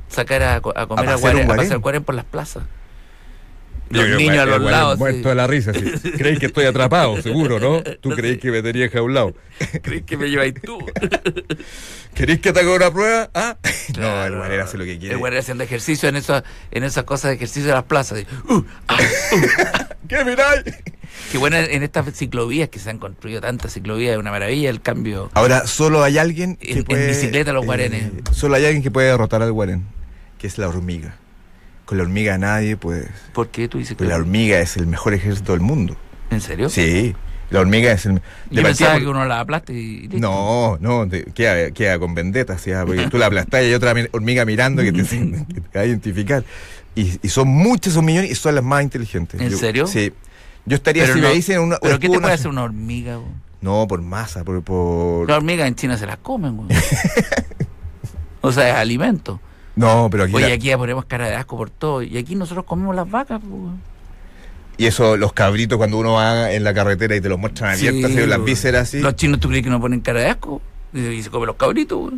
sacar 0.09 0.43
a, 0.43 0.57
a 0.57 0.61
comer 0.61 0.75
A 0.87 0.93
a, 0.99 0.99
un 1.03 1.11
a 1.11 1.17
guarén. 1.17 1.47
pasear 1.49 1.79
guarén 1.79 2.05
por 2.05 2.15
las 2.15 2.27
plazas. 2.27 2.65
Los 3.91 4.09
niños 4.19 4.39
a 4.39 4.47
los 4.47 4.61
lados. 4.63 4.99
Muerto 4.99 5.23
sí. 5.23 5.29
de 5.29 5.35
la 5.35 5.47
risa, 5.47 5.73
sí. 5.73 6.11
Creéis 6.17 6.39
que 6.39 6.47
estoy 6.47 6.65
atrapado, 6.65 7.21
seguro, 7.23 7.61
¿no? 7.61 7.83
Tú 8.01 8.11
creéis 8.11 8.39
que 8.39 8.51
me 8.51 8.63
tenías 8.63 8.91
jaulado. 8.91 9.35
¿Crees 9.83 10.03
que 10.03 10.17
me 10.17 10.29
lleváis 10.29 10.55
tú? 10.61 10.79
¿Queréis 12.15 12.41
que 12.41 12.53
te 12.53 12.61
haga 12.61 12.75
una 12.75 12.91
prueba? 12.91 13.31
Ah, 13.35 13.57
no, 13.99 14.25
el 14.25 14.37
guarén 14.37 14.61
hace 14.61 14.79
lo 14.79 14.85
que 14.85 14.99
quiere. 14.99 15.15
El 15.15 15.19
guarén 15.19 15.39
haciendo 15.39 15.65
ejercicio 15.65 16.09
en, 16.09 16.17
esas 16.17 16.43
en 16.71 16.83
esas 16.83 17.05
cosas 17.05 17.31
de 17.31 17.37
ejercicio 17.37 17.69
de 17.69 17.75
las 17.75 17.85
plazas. 17.85 18.25
uh, 18.49 18.63
ah, 18.89 18.97
¿Qué 20.09 20.25
miráis? 20.25 20.63
Qué 21.31 21.39
bueno 21.39 21.57
en 21.57 21.83
estas 21.83 22.13
ciclovías 22.15 22.69
que 22.69 22.79
se 22.79 22.91
han 22.91 22.99
construido 22.99 23.41
tantas 23.41 23.73
ciclovías, 23.73 24.13
es 24.15 24.19
una 24.19 24.31
maravilla 24.31 24.71
el 24.71 24.81
cambio. 24.81 25.31
Ahora, 25.35 25.67
solo 25.67 26.03
hay 26.03 26.19
alguien 26.19 26.57
que 26.57 26.85
En- 26.89 27.07
bicicleta 27.09 27.53
los 27.53 27.65
guarenes. 27.65 28.11
solo 28.33 28.55
hay 28.57 28.65
alguien 28.65 28.83
que 28.83 28.91
puede 28.91 29.09
derrotar 29.09 29.43
al 29.43 29.53
guarén, 29.53 29.85
que 30.39 30.47
es 30.47 30.59
la 30.59 30.69
hormiga. 30.69 31.17
Con 31.87 31.97
la 31.99 32.05
hormiga 32.05 32.37
nadie 32.37 32.77
puede. 32.77 33.09
¿Por 33.33 33.49
qué 33.49 33.69
tú 33.69 33.79
dices 33.79 33.93
que 33.93 33.97
Pues 33.97 34.09
la 34.11 34.17
hormiga 34.17 34.59
es 34.61 34.77
el 34.77 34.87
mejor 34.87 35.15
ejército 35.15 35.53
del 35.53 35.61
mundo. 35.63 35.97
¿En 36.31 36.41
serio? 36.41 36.69
Sí, 36.69 37.15
la 37.51 37.61
hormiga 37.61 37.93
es 37.93 38.05
el. 38.07 38.15
de 38.17 38.21
Yo 38.51 38.63
pensaba 38.63 38.93
por- 38.95 39.03
que 39.03 39.09
uno 39.09 39.25
la 39.25 39.41
aplasta 39.41 39.73
y 39.73 40.01
listo. 40.09 40.19
No, 40.19 40.77
no, 40.81 41.09
te- 41.09 41.25
queda, 41.33 41.71
queda 41.71 41.99
con 41.99 42.15
vendetta, 42.15 42.59
¿sí? 42.59 42.73
porque 42.85 43.07
tú 43.09 43.17
la 43.19 43.27
aplastás 43.27 43.63
y 43.63 43.67
hay 43.67 43.75
otra 43.75 43.95
mi- 43.95 44.07
hormiga 44.13 44.45
mirando 44.45 44.83
que 44.83 44.93
te, 44.93 45.03
que 45.55 45.61
te 45.61 45.79
va 45.79 45.83
a 45.83 45.87
identificar. 45.87 46.45
Y, 46.97 47.19
y 47.23 47.29
son 47.29 47.47
muchos, 47.49 47.93
son 47.93 48.05
millones 48.05 48.31
y 48.31 48.35
son 48.35 48.55
las 48.57 48.65
más 48.65 48.83
inteligentes. 48.83 49.41
¿En 49.41 49.51
Yo- 49.51 49.57
serio? 49.59 49.87
Sí. 49.87 50.13
Yo 50.65 50.75
estaría, 50.75 51.05
Pero 51.05 51.15
si 51.15 51.21
no- 51.21 51.29
me 51.29 51.35
dicen 51.35 51.61
una... 51.61 51.77
¿Pero 51.77 52.01
qué 52.01 52.09
te 52.09 52.19
puede 52.19 52.35
hacer 52.35 52.49
una 52.49 52.65
hormiga? 52.65 53.17
güey? 53.17 53.31
No, 53.61 53.87
por 53.87 54.03
masa, 54.03 54.43
por... 54.43 54.61
por- 54.65 55.29
Las 55.29 55.37
hormigas 55.37 55.69
en 55.69 55.77
China 55.77 55.97
se 55.97 56.07
las 56.07 56.17
comen, 56.17 56.57
güey. 56.57 56.69
o 58.41 58.51
sea, 58.51 58.69
es 58.71 58.75
alimento. 58.75 59.41
No, 59.77 60.09
pero 60.11 60.25
aquí... 60.25 60.35
Oye, 60.35 60.49
la- 60.49 60.55
aquí 60.55 60.67
ya 60.69 60.79
ponemos 60.79 61.05
cara 61.05 61.29
de 61.29 61.37
asco 61.37 61.57
por 61.57 61.71
todo. 61.71 62.03
Y 62.03 62.17
aquí 62.19 62.35
nosotros 62.35 62.65
comemos 62.67 62.95
las 62.97 63.09
vacas, 63.11 63.41
pues. 63.41 63.73
Y 64.79 64.87
eso, 64.87 65.17
los 65.17 65.33
cabritos 65.33 65.79
cuando 65.79 65.99
uno 65.99 66.15
va 66.15 66.51
en 66.53 66.65
la 66.65 66.75
carretera 66.75 67.15
y 67.17 67.21
te 67.21 67.29
los 67.29 67.39
muestran 67.39 67.73
abiertas, 67.75 68.11
Sí, 68.11 68.27
las 68.27 68.45
vísceras 68.45 68.83
así. 68.89 69.01
Los 69.01 69.17
chinos, 69.17 69.41
¿tú 69.41 69.49
crees 69.49 69.63
que 69.65 69.71
no 69.71 69.81
ponen 69.81 70.01
cara 70.01 70.21
de 70.21 70.29
asco? 70.29 70.61
Y, 70.93 71.23
se 71.23 71.31
comen 71.31 71.47
los 71.47 71.57
cabritos, 71.57 71.99
güey. 71.99 72.15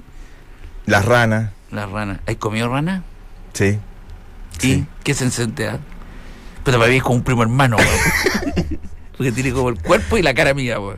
Las 0.87 1.05
ranas, 1.05 1.51
Las 1.71 1.91
ranas. 1.91 2.19
¿Has 2.27 2.37
comido 2.37 2.69
rana? 2.69 3.03
sí. 3.53 3.79
¿Y 4.61 4.61
Sí. 4.61 4.87
qué 5.05 5.15
sensación 5.15 5.53
te 5.55 5.65
da? 5.65 5.79
Pero 6.65 6.79
mí 6.81 6.97
es 6.97 7.03
como 7.03 7.15
un 7.17 7.23
primo 7.23 7.43
hermano, 7.43 7.77
güey. 7.77 8.65
Porque 9.17 9.31
tiene 9.31 9.53
como 9.53 9.69
el 9.69 9.81
cuerpo 9.81 10.17
y 10.19 10.23
la 10.23 10.35
cara 10.35 10.53
mía, 10.55 10.79
güey. 10.79 10.97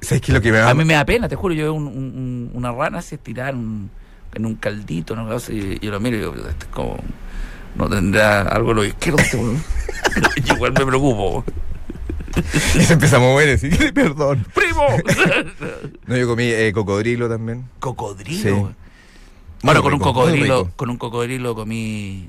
¿Sabes 0.00 0.22
qué 0.22 0.30
es 0.30 0.34
lo 0.34 0.40
que 0.40 0.52
me 0.52 0.58
da? 0.58 0.70
A 0.70 0.74
mí 0.74 0.84
me 0.84 0.94
da 0.94 1.04
pena, 1.04 1.28
te 1.28 1.34
juro. 1.34 1.52
Yo 1.54 1.64
veo 1.64 1.74
un- 1.74 1.86
un- 1.88 1.94
un- 1.94 2.50
una 2.54 2.70
rana 2.72 2.98
así 2.98 3.16
estirada 3.16 3.50
en 3.50 3.56
un, 3.56 3.90
en 4.34 4.46
un 4.46 4.54
caldito, 4.56 5.16
¿no? 5.16 5.28
y 5.48 5.78
yo 5.78 5.90
lo 5.90 6.00
miro 6.00 6.16
y 6.16 6.20
digo, 6.20 6.34
este 6.34 6.66
es 6.66 6.72
como. 6.72 7.02
No 7.76 7.88
tendrá 7.88 8.42
algo 8.42 8.70
en 8.70 8.76
lo 8.76 8.84
izquierdo, 8.84 9.18
este. 9.20 9.38
Y 10.44 10.52
igual 10.52 10.72
me 10.72 10.84
preocupo. 10.86 11.44
Y 12.36 12.82
se 12.84 12.92
empieza 12.94 13.16
a 13.16 13.20
mover 13.20 13.54
así, 13.54 13.68
perdón. 13.94 14.46
¡Primo! 14.54 14.86
No, 16.06 16.16
yo 16.16 16.26
comí 16.26 16.44
eh, 16.44 16.72
cocodrilo 16.72 17.28
también. 17.28 17.68
cocodrilo. 17.78 18.42
Sí. 18.42 18.48
weón. 18.48 18.62
Muy 18.62 18.74
Bueno, 19.62 19.82
con 19.82 19.92
un 19.92 20.00
rico, 20.00 20.14
cocodrilo, 20.14 20.70
con 20.76 20.90
un 20.90 20.96
cocodrilo 20.96 21.54
comí 21.54 22.28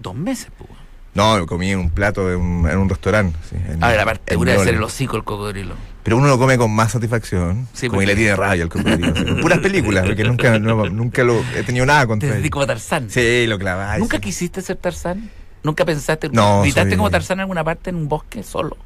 dos 0.00 0.14
meses, 0.14 0.48
pues. 0.58 0.70
No, 1.14 1.44
comí 1.46 1.70
en 1.72 1.78
un 1.78 1.90
plato 1.90 2.30
en 2.32 2.40
un, 2.40 2.70
en 2.70 2.78
un 2.78 2.88
restaurante. 2.88 3.38
sí, 3.48 3.56
en- 3.56 3.84
A 3.84 3.88
ver, 3.88 4.00
aparte, 4.00 4.32
en 4.32 4.38
dura 4.38 4.52
de 4.52 4.58
ser 4.64 4.74
el 4.74 4.82
hocico 4.82 5.16
el 5.16 5.24
cocodrilo. 5.24 5.74
Pero 6.02 6.16
uno 6.16 6.26
lo 6.26 6.38
come 6.38 6.56
con 6.58 6.70
más 6.74 6.92
satisfacción. 6.92 7.68
Sí, 7.74 7.88
como 7.88 8.00
que 8.00 8.06
porque- 8.06 8.14
le 8.14 8.16
tiene 8.16 8.34
rabia 8.36 8.62
al 8.64 8.68
cocodrilo. 8.70 9.12
con 9.12 9.40
puras 9.42 9.58
películas, 9.58 10.06
porque 10.06 10.24
nunca, 10.24 10.58
no- 10.58 10.86
nunca 10.88 11.22
lo 11.22 11.44
he 11.54 11.62
tenido 11.64 11.84
nada 11.86 12.00
Te 12.02 12.06
contra 12.08 12.36
él. 12.36 12.50
como 12.50 12.66
Tarzán. 12.66 13.10
Sí, 13.10 13.46
lo 13.46 13.58
claváis. 13.58 14.00
¿Nunca 14.00 14.16
sí. 14.16 14.22
quisiste 14.22 14.62
ser 14.62 14.76
Tarzán? 14.78 15.30
¿Nunca 15.62 15.84
pensaste? 15.84 16.28
No, 16.30 16.62
¿Gritaste 16.62 16.90
soy- 16.90 16.96
como 16.96 17.10
Tarzán 17.10 17.36
en 17.36 17.40
alguna 17.42 17.62
parte 17.62 17.90
en 17.90 17.96
un 17.96 18.08
bosque 18.08 18.42
solo? 18.42 18.76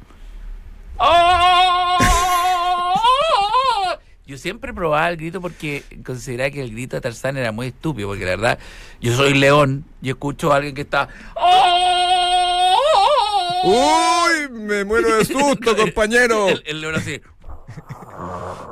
¡Oh! 0.97 1.97
Yo 4.27 4.37
siempre 4.37 4.73
probaba 4.73 5.07
el 5.09 5.15
grito 5.15 5.39
porque 5.39 5.83
consideraba 6.05 6.49
que 6.51 6.61
el 6.61 6.71
grito 6.71 6.97
de 6.97 7.01
Tarzán 7.01 7.37
era 7.37 7.53
muy 7.53 7.67
estúpido, 7.67 8.09
porque 8.09 8.25
la 8.25 8.31
verdad, 8.31 8.59
yo 8.99 9.15
soy 9.15 9.33
león 9.33 9.85
y 10.01 10.09
escucho 10.09 10.51
a 10.51 10.57
alguien 10.57 10.75
que 10.75 10.81
está... 10.81 11.07
¡Oh! 11.37 12.75
¡Uy! 13.63 14.49
Me 14.59 14.83
muero 14.83 15.15
de 15.17 15.23
susto, 15.33 15.77
compañero. 15.77 16.49
El, 16.49 16.61
el 16.65 16.81
león 16.81 16.95
así. 16.95 17.21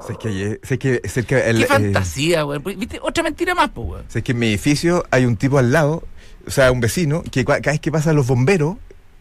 Sé 0.05 0.15
que, 0.19 0.27
ayer- 0.27 0.59
sé 0.63 0.77
que 0.77 1.01
cerca 1.07 1.39
el, 1.45 1.57
¡Qué 1.59 1.63
eh, 1.63 1.67
fantasía, 1.67 2.41
güey! 2.43 2.59
¿Viste? 2.75 2.99
Otra 3.01 3.23
mentira 3.23 3.55
más, 3.55 3.69
pues, 3.73 3.87
güey. 3.87 4.03
sé 4.09 4.23
que 4.23 4.33
en 4.33 4.39
mi 4.39 4.47
edificio 4.47 5.05
hay 5.09 5.25
un 5.25 5.37
tipo 5.37 5.57
al 5.57 5.71
lado, 5.71 6.03
o 6.45 6.51
sea, 6.51 6.69
un 6.71 6.81
vecino, 6.81 7.23
que 7.31 7.45
cada 7.45 7.59
vez 7.61 7.79
que 7.79 7.91
pasan 7.93 8.17
los 8.17 8.27
bomberos, 8.27 8.75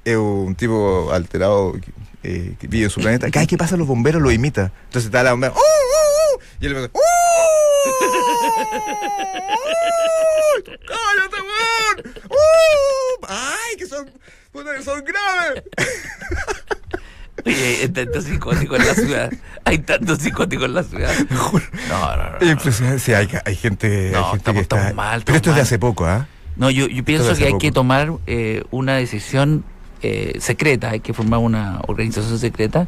es 0.04 0.16
un 0.16 0.56
tipo 0.56 1.10
alterado 1.12 1.74
eh, 2.24 2.56
que 2.58 2.66
vive 2.66 2.84
en 2.86 2.90
su 2.90 3.00
planeta, 3.00 3.30
cada 3.30 3.42
vez 3.42 3.48
que 3.48 3.56
pasan 3.56 3.78
los 3.78 3.86
bomberos 3.86 4.20
lo 4.20 4.32
imita. 4.32 4.72
Entonces 4.86 5.04
está 5.06 5.22
la 5.22 5.30
bombera, 5.30 5.52
¡Uh, 5.52 5.56
uh, 5.56 5.60
uh! 5.60 5.93
Y 6.60 6.66
él 6.66 6.74
me 6.74 6.80
dice, 6.80 6.90
¡Uh! 6.94 7.00
¡Cállate, 10.86 11.36
weón! 11.36 12.14
¡Uh! 12.30 13.26
¡Ay, 13.28 13.76
que 13.78 13.86
son, 13.86 14.10
son 14.84 15.04
graves! 15.04 15.62
Oye, 17.46 17.78
hay 17.82 17.88
tantos 17.88 18.24
psicóticos 18.24 18.80
en 18.80 18.86
la 18.86 18.94
ciudad. 18.94 19.32
Hay 19.64 19.78
tantos 19.78 20.18
psicóticos 20.20 20.64
en 20.66 20.74
la 20.74 20.82
ciudad. 20.82 21.12
No, 21.30 21.52
no, 22.16 22.30
no. 22.30 22.38
Es 22.40 22.48
impresionante. 22.50 22.98
Sí, 23.00 23.12
hay, 23.12 23.28
hay 23.44 23.56
gente, 23.56 24.10
No, 24.12 24.18
hay 24.18 24.24
gente 24.24 24.36
estamos- 24.38 24.54
que 24.56 24.62
está... 24.62 24.76
estamos 24.76 24.94
mal, 24.94 25.22
Pero 25.24 25.36
esto 25.36 25.50
es 25.50 25.56
de 25.56 25.62
hace 25.62 25.78
poco, 25.78 26.06
¿ah? 26.06 26.26
No, 26.56 26.70
yo, 26.70 26.86
yo 26.86 27.04
pienso 27.04 27.34
que 27.36 27.44
hay 27.44 27.50
poco. 27.50 27.58
que 27.60 27.72
tomar 27.72 28.12
eh, 28.26 28.62
una 28.70 28.94
decisión 28.96 29.64
eh, 30.02 30.36
secreta, 30.40 30.90
hay 30.90 31.00
que 31.00 31.12
formar 31.12 31.40
una 31.40 31.80
organización 31.86 32.38
secreta 32.38 32.86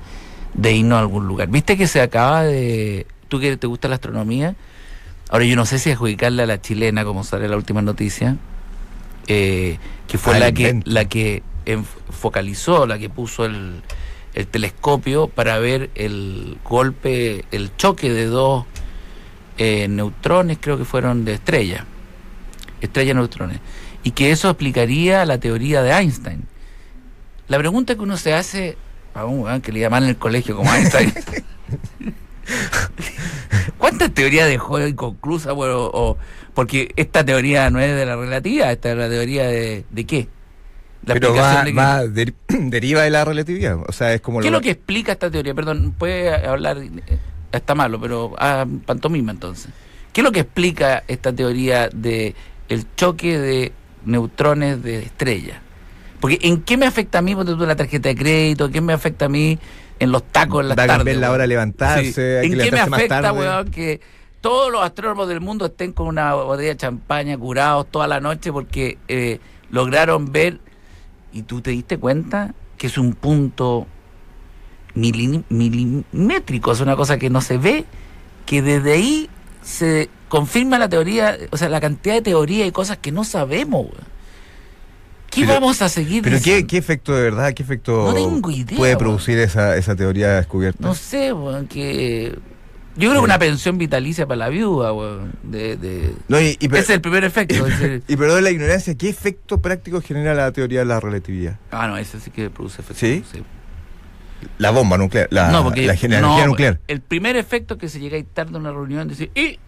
de 0.55 0.73
irnos 0.73 0.97
a 0.97 1.01
algún 1.01 1.27
lugar. 1.27 1.49
¿Viste 1.49 1.77
que 1.77 1.87
se 1.87 2.01
acaba 2.01 2.43
de... 2.45 3.07
Tú 3.29 3.41
que 3.41 3.57
te 3.57 3.67
gusta 3.67 3.89
la 3.89 3.97
astronomía, 3.97 4.55
ahora 5.29 5.45
yo 5.45 5.57
no 5.57 5.67
sé 5.67 5.79
si 5.79 5.91
adjudicarle 5.91 6.43
a 6.43 6.47
la 6.47 6.61
chilena, 6.61 7.05
como 7.05 7.25
sale 7.25 7.49
la 7.49 7.57
última 7.57 7.83
noticia, 7.83 8.37
eh, 9.27 9.79
que 10.07 10.19
fue 10.19 10.37
Ah, 10.37 10.39
la 10.39 10.53
que, 10.53 10.81
la 10.85 11.07
que 11.07 11.43
focalizó, 12.11 12.87
la 12.87 12.99
que 12.99 13.09
puso 13.09 13.45
el, 13.45 13.83
el 14.35 14.47
telescopio 14.47 15.29
para 15.29 15.59
ver 15.59 15.91
el 15.95 16.59
golpe, 16.63 17.45
el 17.51 17.75
choque 17.77 18.13
de 18.13 18.27
dos 18.27 18.67
eh, 19.59 19.89
neutrones, 19.89 20.59
creo 20.61 20.77
que 20.77 20.85
fueron 20.85 21.25
de 21.25 21.33
estrella, 21.33 21.87
estrella 22.81 23.15
neutrones, 23.15 23.59
y 24.05 24.11
que 24.13 24.31
eso 24.31 24.51
explicaría 24.51 25.25
la 25.25 25.41
teoría 25.41 25.83
de 25.83 25.91
Einstein. 25.91 26.47
La 27.49 27.59
pregunta 27.59 27.95
que 27.95 28.03
uno 28.03 28.17
se 28.17 28.35
hace, 28.35 28.77
a 29.15 29.25
un 29.25 29.61
que 29.63 29.73
le 29.73 29.81
llaman 29.81 30.05
en 30.05 30.11
el 30.11 30.17
colegio 30.17 30.55
como 30.55 30.73
Einstein, 30.73 31.15
¿cuántas 33.79 34.13
teorías 34.13 34.49
dejó 34.49 34.85
inconclusas? 34.87 35.55
Bueno, 35.55 35.91
o, 35.93 36.17
porque 36.55 36.93
esta 36.97 37.25
teoría 37.25 37.71
no 37.71 37.81
es 37.81 37.95
de 37.95 38.07
la 38.07 38.17
relatividad, 38.17 38.73
esta 38.73 38.93
es 38.93 38.99
la 38.99 39.09
teoría 39.09 39.47
de, 39.47 39.85
de 39.91 40.05
qué? 40.05 40.29
La 41.05 41.15
Pero 41.15 41.35
va, 41.35 41.65
de 41.65 41.73
va 41.73 42.03
deriva 42.49 43.03
de 43.03 43.11
la 43.11 43.25
relatividad. 43.25 43.79
O 43.87 43.93
sea, 43.93 44.13
es 44.13 44.21
como 44.21 44.41
¿Qué 44.41 44.49
es 44.49 44.53
lo 44.53 44.61
que 44.61 44.71
explica 44.71 45.13
esta 45.13 45.31
teoría? 45.31 45.55
Perdón, 45.55 45.95
¿puede 45.97 46.35
hablar 46.35 46.79
eh, 46.79 47.19
está 47.53 47.75
malo, 47.75 48.01
pero 48.01 48.35
ah, 48.39 48.67
pantomima 48.85 49.33
entonces. 49.33 49.71
¿Qué 50.13 50.21
es 50.21 50.25
lo 50.25 50.33
que 50.33 50.41
explica 50.41 51.05
esta 51.09 51.33
teoría 51.33 51.89
de 51.89 52.35
el 52.69 52.87
choque 52.97 53.39
de 53.39 53.73
neutrones 54.05 54.83
de 54.83 55.01
estrellas? 55.01 55.61
Porque 56.21 56.39
¿en 56.43 56.63
qué 56.63 56.77
me 56.77 56.87
afecta 56.87 57.19
a 57.19 57.23
mí 57.23 57.35
ponte 57.35 57.55
tú 57.55 57.67
la 57.67 57.77
tarjeta 57.77 58.09
de 58.09 58.17
crédito? 58.17 58.67
¿En 58.67 58.73
qué 58.73 58.81
me 58.81 58.93
afecta 58.93 59.27
a 59.27 59.29
mí 59.29 59.59
en 59.99 60.13
los 60.13 60.25
tacos 60.25 60.63
en 60.63 60.69
las 60.69 60.77
Da 60.77 60.87
tardes? 60.87 61.17
la 61.17 61.31
hora 61.31 61.43
de 61.43 61.49
levantarse, 61.49 62.13
Sí. 62.13 62.21
hay 62.21 62.49
que 62.51 62.55
¿En 62.55 62.63
qué 62.65 62.71
me 62.73 62.81
afecta, 62.81 63.33
weón, 63.33 63.71
que 63.71 64.01
todos 64.41 64.71
los 64.71 64.83
astrónomos 64.83 65.29
del 65.29 65.41
mundo 65.41 65.67
estén 65.67 65.93
con 65.93 66.07
una 66.09 66.35
botella 66.35 66.69
de 66.71 66.77
champaña 66.77 67.37
curados 67.39 67.87
toda 67.91 68.07
la 68.07 68.21
noche 68.21 68.53
porque 68.53 68.99
eh, 69.09 69.41
lograron 69.71 70.31
ver 70.33 70.61
y 71.33 71.43
tú 71.43 71.61
te 71.61 71.71
diste 71.71 71.99
cuenta 71.99 72.55
que 72.79 72.87
es 72.89 72.99
un 72.99 73.15
punto 73.15 73.87
mili- 74.95 75.43
milimétrico, 75.49 76.73
es 76.73 76.81
una 76.81 76.95
cosa 76.97 77.19
que 77.19 77.31
no 77.31 77.41
se 77.41 77.59
ve, 77.59 77.85
que 78.45 78.63
desde 78.63 78.93
ahí 78.93 79.29
se 79.63 80.09
confirma 80.29 80.79
la 80.79 80.89
teoría, 80.89 81.37
o 81.51 81.57
sea, 81.57 81.69
la 81.69 81.81
cantidad 81.81 82.15
de 82.15 82.23
teorías 82.23 82.69
y 82.69 82.73
cosas 82.73 82.99
que 82.99 83.13
no 83.13 83.25
sabemos. 83.25 83.87
weón. 83.87 84.16
¿Qué 85.37 85.43
Pero- 85.43 85.53
vamos 85.61 85.83
a 85.83 85.91
seguir 85.91 86.23
Pero 86.23 86.39
¿qué, 86.43 86.79
efecto 86.79 87.15
de 87.15 87.23
verdad, 87.25 87.53
qué 87.53 87.63
efecto 87.63 88.07
No 88.07 88.15
tengo 88.15 88.51
idea, 88.51 88.75
puede 88.75 88.97
producir 88.97 89.39
esa, 89.39 89.77
esa 89.77 89.95
teoría 89.95 90.31
descubierta? 90.37 90.79
No 90.81 90.95
sé, 90.95 91.31
weón, 91.31 91.67
que... 91.67 92.39
Yo 92.97 93.11
creo 93.11 93.21
que 93.21 93.25
una 93.27 93.39
pensión 93.39 93.77
vitalicia 93.77 94.27
para 94.27 94.39
la 94.39 94.49
viuda, 94.49 94.95
weón. 94.95 95.35
De, 95.43 95.77
de... 95.77 96.15
No, 96.29 96.41
y, 96.41 96.57
y 96.59 96.75
es 96.75 96.89
el 96.89 97.03
primer 97.03 97.25
efecto. 97.25 97.55
es 97.67 97.79
decir- 97.79 98.03
y 98.09 98.17
perdón 98.17 98.45
la 98.45 98.51
ignorancia, 98.51 98.95
¿qué 98.95 99.11
efecto 99.11 99.59
práctico 99.61 100.01
genera 100.01 100.33
la 100.33 100.51
teoría 100.53 100.79
de 100.79 100.87
la 100.87 101.01
relatividad? 101.01 101.59
ah, 101.71 101.87
no, 101.87 101.99
ese 101.99 102.19
sí 102.19 102.31
que 102.31 102.49
produce 102.49 102.81
efecto. 102.81 102.99
¿Sí? 102.99 103.23
La 104.57 104.71
bomba 104.71 104.97
nuclear, 104.97 105.29
la, 105.31 105.51
no, 105.51 105.65
porque 105.65 105.87
la 105.87 105.93
no, 105.95 106.01
energía 106.05 106.47
nuclear. 106.47 106.81
El 106.89 107.03
primer 107.03 107.37
efecto 107.37 107.75
es 107.75 107.81
que 107.81 107.89
se 107.91 108.01
llega 108.01 108.17
tarde 108.33 108.57
a 108.57 108.59
una 108.59 108.71
reunión 108.71 109.07
y 109.09 109.11
dice, 109.11 109.31
¡y! 109.35 109.59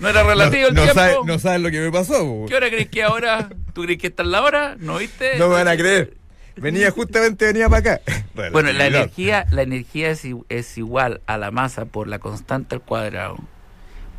No 0.00 0.08
era 0.08 0.22
relativo 0.22 0.68
el 0.68 0.74
no, 0.74 0.82
tiempo. 0.82 1.00
sabe- 1.00 1.16
no 1.24 1.38
sabes 1.38 1.60
lo 1.60 1.70
que 1.70 1.80
me 1.80 1.90
pasó. 1.90 2.44
¿Qué 2.48 2.54
hora 2.54 2.68
crees 2.68 2.88
que 2.88 3.02
ahora? 3.02 3.48
¿Tú 3.72 3.82
crees 3.82 3.98
que 3.98 4.08
esta 4.08 4.22
es 4.22 4.28
la 4.28 4.42
hora? 4.42 4.76
¿No 4.78 4.98
viste? 4.98 5.38
No 5.38 5.48
me 5.48 5.54
van 5.54 5.68
a 5.68 5.76
creer. 5.76 6.16
Venía 6.56 6.90
justamente, 6.90 7.46
venía 7.46 7.68
para 7.68 7.94
acá. 7.94 8.00
Bueno, 8.52 8.72
la 8.72 8.86
energía, 8.86 9.46
la 9.50 9.62
energía 9.62 10.10
es, 10.10 10.24
es 10.48 10.78
igual 10.78 11.20
a 11.26 11.38
la 11.38 11.50
masa 11.50 11.86
por 11.86 12.06
la 12.06 12.18
constante 12.20 12.76
al 12.76 12.82
cuadrado. 12.82 13.36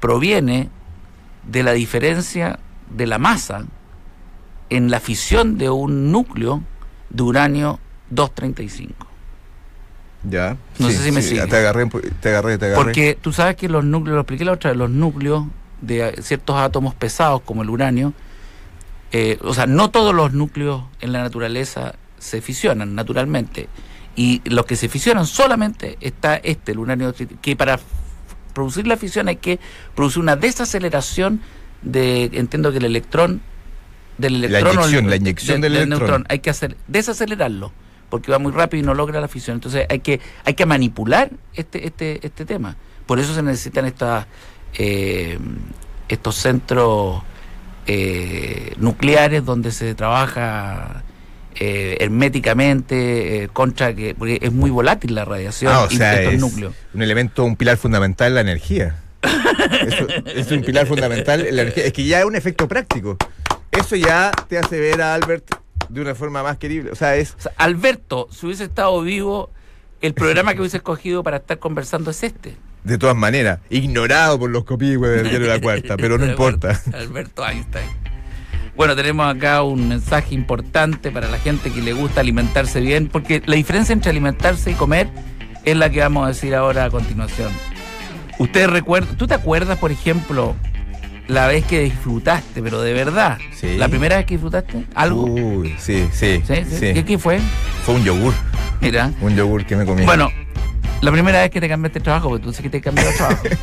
Proviene 0.02 0.70
de 1.48 1.63
la 1.63 1.72
diferencia 1.72 2.60
de 2.89 3.08
la 3.08 3.18
masa 3.18 3.65
en 4.70 4.92
la 4.92 5.00
fisión 5.00 5.58
de 5.58 5.70
un 5.70 6.12
núcleo 6.12 6.63
de 7.10 7.24
uranio 7.24 7.80
235. 8.10 9.08
Ya. 10.24 10.58
No 10.80 10.89
sé 10.89 10.98
si 10.98 11.12
me 11.12 11.22
sigue. 11.22 11.46
Te 11.48 11.58
agarré, 11.58 11.88
te 12.22 12.30
agarré, 12.30 12.58
te 12.58 12.65
agarré. 12.65 12.84
Porque 12.84 13.18
tú 13.20 13.32
sabes 13.32 13.56
que 13.56 13.70
los 13.70 13.86
núcleos, 13.86 14.15
lo 14.15 14.22
expliqué 14.22 14.44
la 14.46 14.52
otra 14.54 14.72
vez, 14.72 14.78
los 14.78 14.89
núcleos 14.89 15.46
de 15.82 16.22
ciertos 16.22 16.56
átomos 16.58 16.94
pesados 16.96 17.42
como 17.42 17.62
el 17.63 17.70
uranio, 17.70 18.13
eh, 19.12 19.38
o 19.42 19.54
sea, 19.54 19.65
no 19.65 19.89
todos 19.89 20.13
los 20.13 20.34
núcleos 20.34 20.84
en 21.02 21.12
la 21.13 21.22
naturaleza 21.24 21.96
se 22.20 22.42
fisionan 22.42 22.96
naturalmente. 22.96 23.68
Y 24.15 24.42
los 24.46 24.65
que 24.65 24.76
se 24.76 24.89
fisionan 24.89 25.26
solamente 25.26 25.98
está 26.02 26.36
este, 26.36 26.74
el 26.74 26.80
uranio, 26.80 27.13
que 27.42 27.56
para 27.56 27.80
producir 28.54 28.86
la 28.88 28.98
fisión 28.98 29.28
hay 29.30 29.38
que 29.38 29.60
producir 29.96 30.22
una 30.22 30.36
desaceleración 30.36 31.42
de, 31.82 32.26
entiendo 32.34 32.72
que 32.72 32.80
el 32.80 32.86
electrón, 32.86 33.42
del 34.18 34.44
electrón 34.44 34.78
o 34.78 34.82
el- 34.86 34.89
inyección, 34.89 35.10
la 35.10 35.15
inyección 35.15 35.62
del 35.62 35.76
electrón. 35.78 36.00
neutrón, 36.00 36.26
hay 36.30 36.39
que 36.39 36.50
hacer, 36.50 36.76
desacelerarlo, 36.88 37.72
porque 38.10 38.32
va 38.32 38.39
muy 38.39 38.52
rápido 38.52 38.84
y 38.84 38.86
no 38.86 38.94
logra 38.94 39.22
la 39.22 39.30
fisión. 39.30 39.56
Entonces 39.56 39.86
hay 39.89 40.00
que, 40.02 40.20
hay 40.44 40.54
que 40.56 40.65
manipular 40.65 41.32
este, 41.54 41.88
este, 41.88 42.20
este 42.26 42.46
tema. 42.46 42.76
Por 43.06 43.20
eso 43.20 43.34
se 43.34 43.42
necesitan 43.42 43.86
estas, 43.86 44.26
eh, 44.75 45.38
estos 46.08 46.36
centros 46.36 47.21
eh, 47.88 48.73
nucleares 48.77 49.43
donde 49.45 49.71
se 49.71 49.95
trabaja 49.95 51.03
eh, 51.55 51.97
herméticamente 51.99 53.43
eh, 53.43 53.47
contra 53.49 53.93
que 53.95 54.15
porque 54.15 54.39
es 54.41 54.51
muy 54.53 54.69
volátil 54.69 55.15
la 55.15 55.25
radiación 55.25 55.71
Ah, 55.73 55.82
o 55.84 55.89
sea, 55.89 56.13
estos 56.19 56.34
es 56.36 56.39
núcleos. 56.39 56.73
un 56.93 57.01
elemento, 57.01 57.43
un 57.43 57.55
pilar 57.55 57.77
fundamental 57.77 58.27
en 58.29 58.36
la 58.36 58.41
energía. 58.41 58.95
Eso- 59.86 60.08
es 60.25 60.51
un 60.51 60.62
pilar 60.62 60.88
fundamental 60.88 61.45
en 61.45 61.55
la 61.55 61.63
energía. 61.63 61.86
Es 61.86 61.93
que 61.93 62.05
ya 62.05 62.19
es 62.19 62.25
un 62.25 62.36
efecto 62.36 62.67
práctico. 62.67 63.17
Eso 63.71 63.95
ya 63.95 64.32
te 64.47 64.58
hace 64.58 64.79
ver 64.79 65.01
a 65.01 65.13
Albert 65.15 65.55
de 65.89 66.01
una 66.01 66.15
forma 66.15 66.43
más 66.43 66.58
querible. 66.58 66.91
O 66.91 66.95
sea, 66.95 67.15
es. 67.15 67.36
O 67.38 67.41
sea, 67.41 67.51
Alberto, 67.58 68.27
si 68.32 68.45
hubiese 68.45 68.63
estado 68.65 69.01
vivo, 69.01 69.49
el 70.01 70.13
programa 70.13 70.53
que 70.53 70.62
hubiese 70.62 70.77
escogido 70.77 71.23
para 71.23 71.38
estar 71.38 71.60
conversando 71.60 72.12
es 72.12 72.23
este. 72.23 72.55
De 72.84 72.98
todas 72.98 73.15
maneras, 73.15 73.60
ignorado 73.70 74.39
por 74.39 74.50
los 74.50 74.63
copigües 74.63 75.12
del 75.12 75.30
diario 75.30 75.48
La 75.48 75.60
Cuarta, 75.60 75.98
pero 75.98 76.18
no 76.18 76.26
importa. 76.30 76.80
Alberto 76.94 77.46
Einstein. 77.48 77.86
Bueno, 78.76 78.96
tenemos 78.96 79.36
acá 79.36 79.62
un 79.63 79.89
mensaje 79.89 80.34
importante 80.34 81.12
para 81.12 81.28
la 81.28 81.38
gente 81.38 81.70
que 81.70 81.82
le 81.82 81.92
gusta 81.92 82.22
alimentarse 82.22 82.80
bien, 82.80 83.10
porque 83.12 83.42
la 83.46 83.56
diferencia 83.58 83.92
entre 83.92 84.10
alimentarse 84.12 84.72
y 84.72 84.74
comer 84.76 85.10
es 85.65 85.76
la 85.76 85.89
que 85.89 86.00
vamos 86.00 86.24
a 86.24 86.28
decir 86.30 86.56
ahora 86.56 86.86
a 86.86 86.89
continuación. 86.89 87.52
Ustedes 88.38 88.70
recuerdan, 88.70 89.18
¿tú 89.18 89.28
te 89.28 89.34
acuerdas, 89.34 89.78
por 89.80 89.92
ejemplo, 89.92 90.56
la 91.28 91.48
vez 91.48 91.65
que 91.65 91.82
disfrutaste, 91.82 92.62
pero 92.63 92.82
de 92.82 92.94
verdad? 92.94 93.38
Sí. 93.54 93.76
¿La 93.76 93.89
primera 93.89 94.15
vez 94.15 94.26
que 94.26 94.36
disfrutaste? 94.36 94.86
¿Algo? 94.96 95.26
Uy, 95.26 95.76
sí, 95.78 96.08
sí. 96.13 96.42
¿Sí? 96.48 96.54
¿Qué, 96.80 97.04
qué 97.06 97.18
fue? 97.20 97.42
Fue 97.84 97.96
un 97.96 98.04
yogur. 98.06 98.34
Mira. 98.80 99.12
Un 99.20 99.36
yogur 99.36 99.65
que 99.65 99.76
me 99.76 99.86
comí. 99.86 100.06
Bueno, 100.06 100.32
la 101.02 101.12
primera 101.12 101.42
vez 101.42 101.50
que 101.52 101.62
te 101.62 101.70
cambiaste 101.70 102.00
de 102.00 102.04
trabajo, 102.04 102.30
porque 102.30 102.44
tú 102.44 102.54
sé 102.54 102.62
que 102.64 102.70
te 102.70 102.82
cambiaste 102.82 103.12
de 103.12 103.18
trabajo. 103.18 103.44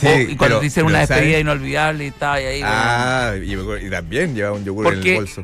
Sí, 0.00 0.06
O- 0.06 0.18
y 0.18 0.26
cuando 0.34 0.38
pero- 0.56 0.60
te 0.60 0.66
hicieron 0.68 0.90
una 0.92 1.00
¿sabes? 1.06 1.08
despedida 1.24 1.38
inolvidable 1.40 2.04
y 2.04 2.08
estaba 2.08 2.34
ahí. 2.36 2.60
bueno. 2.60 2.74
Ah, 2.74 3.34
y, 3.36 3.52
acuerdo- 3.52 3.86
y 3.86 3.90
también 3.90 4.34
llevaba 4.34 4.56
un 4.56 4.64
yogur 4.64 4.86
en 4.86 4.92
Porque 4.94 5.10
el 5.10 5.16
bolso. 5.16 5.34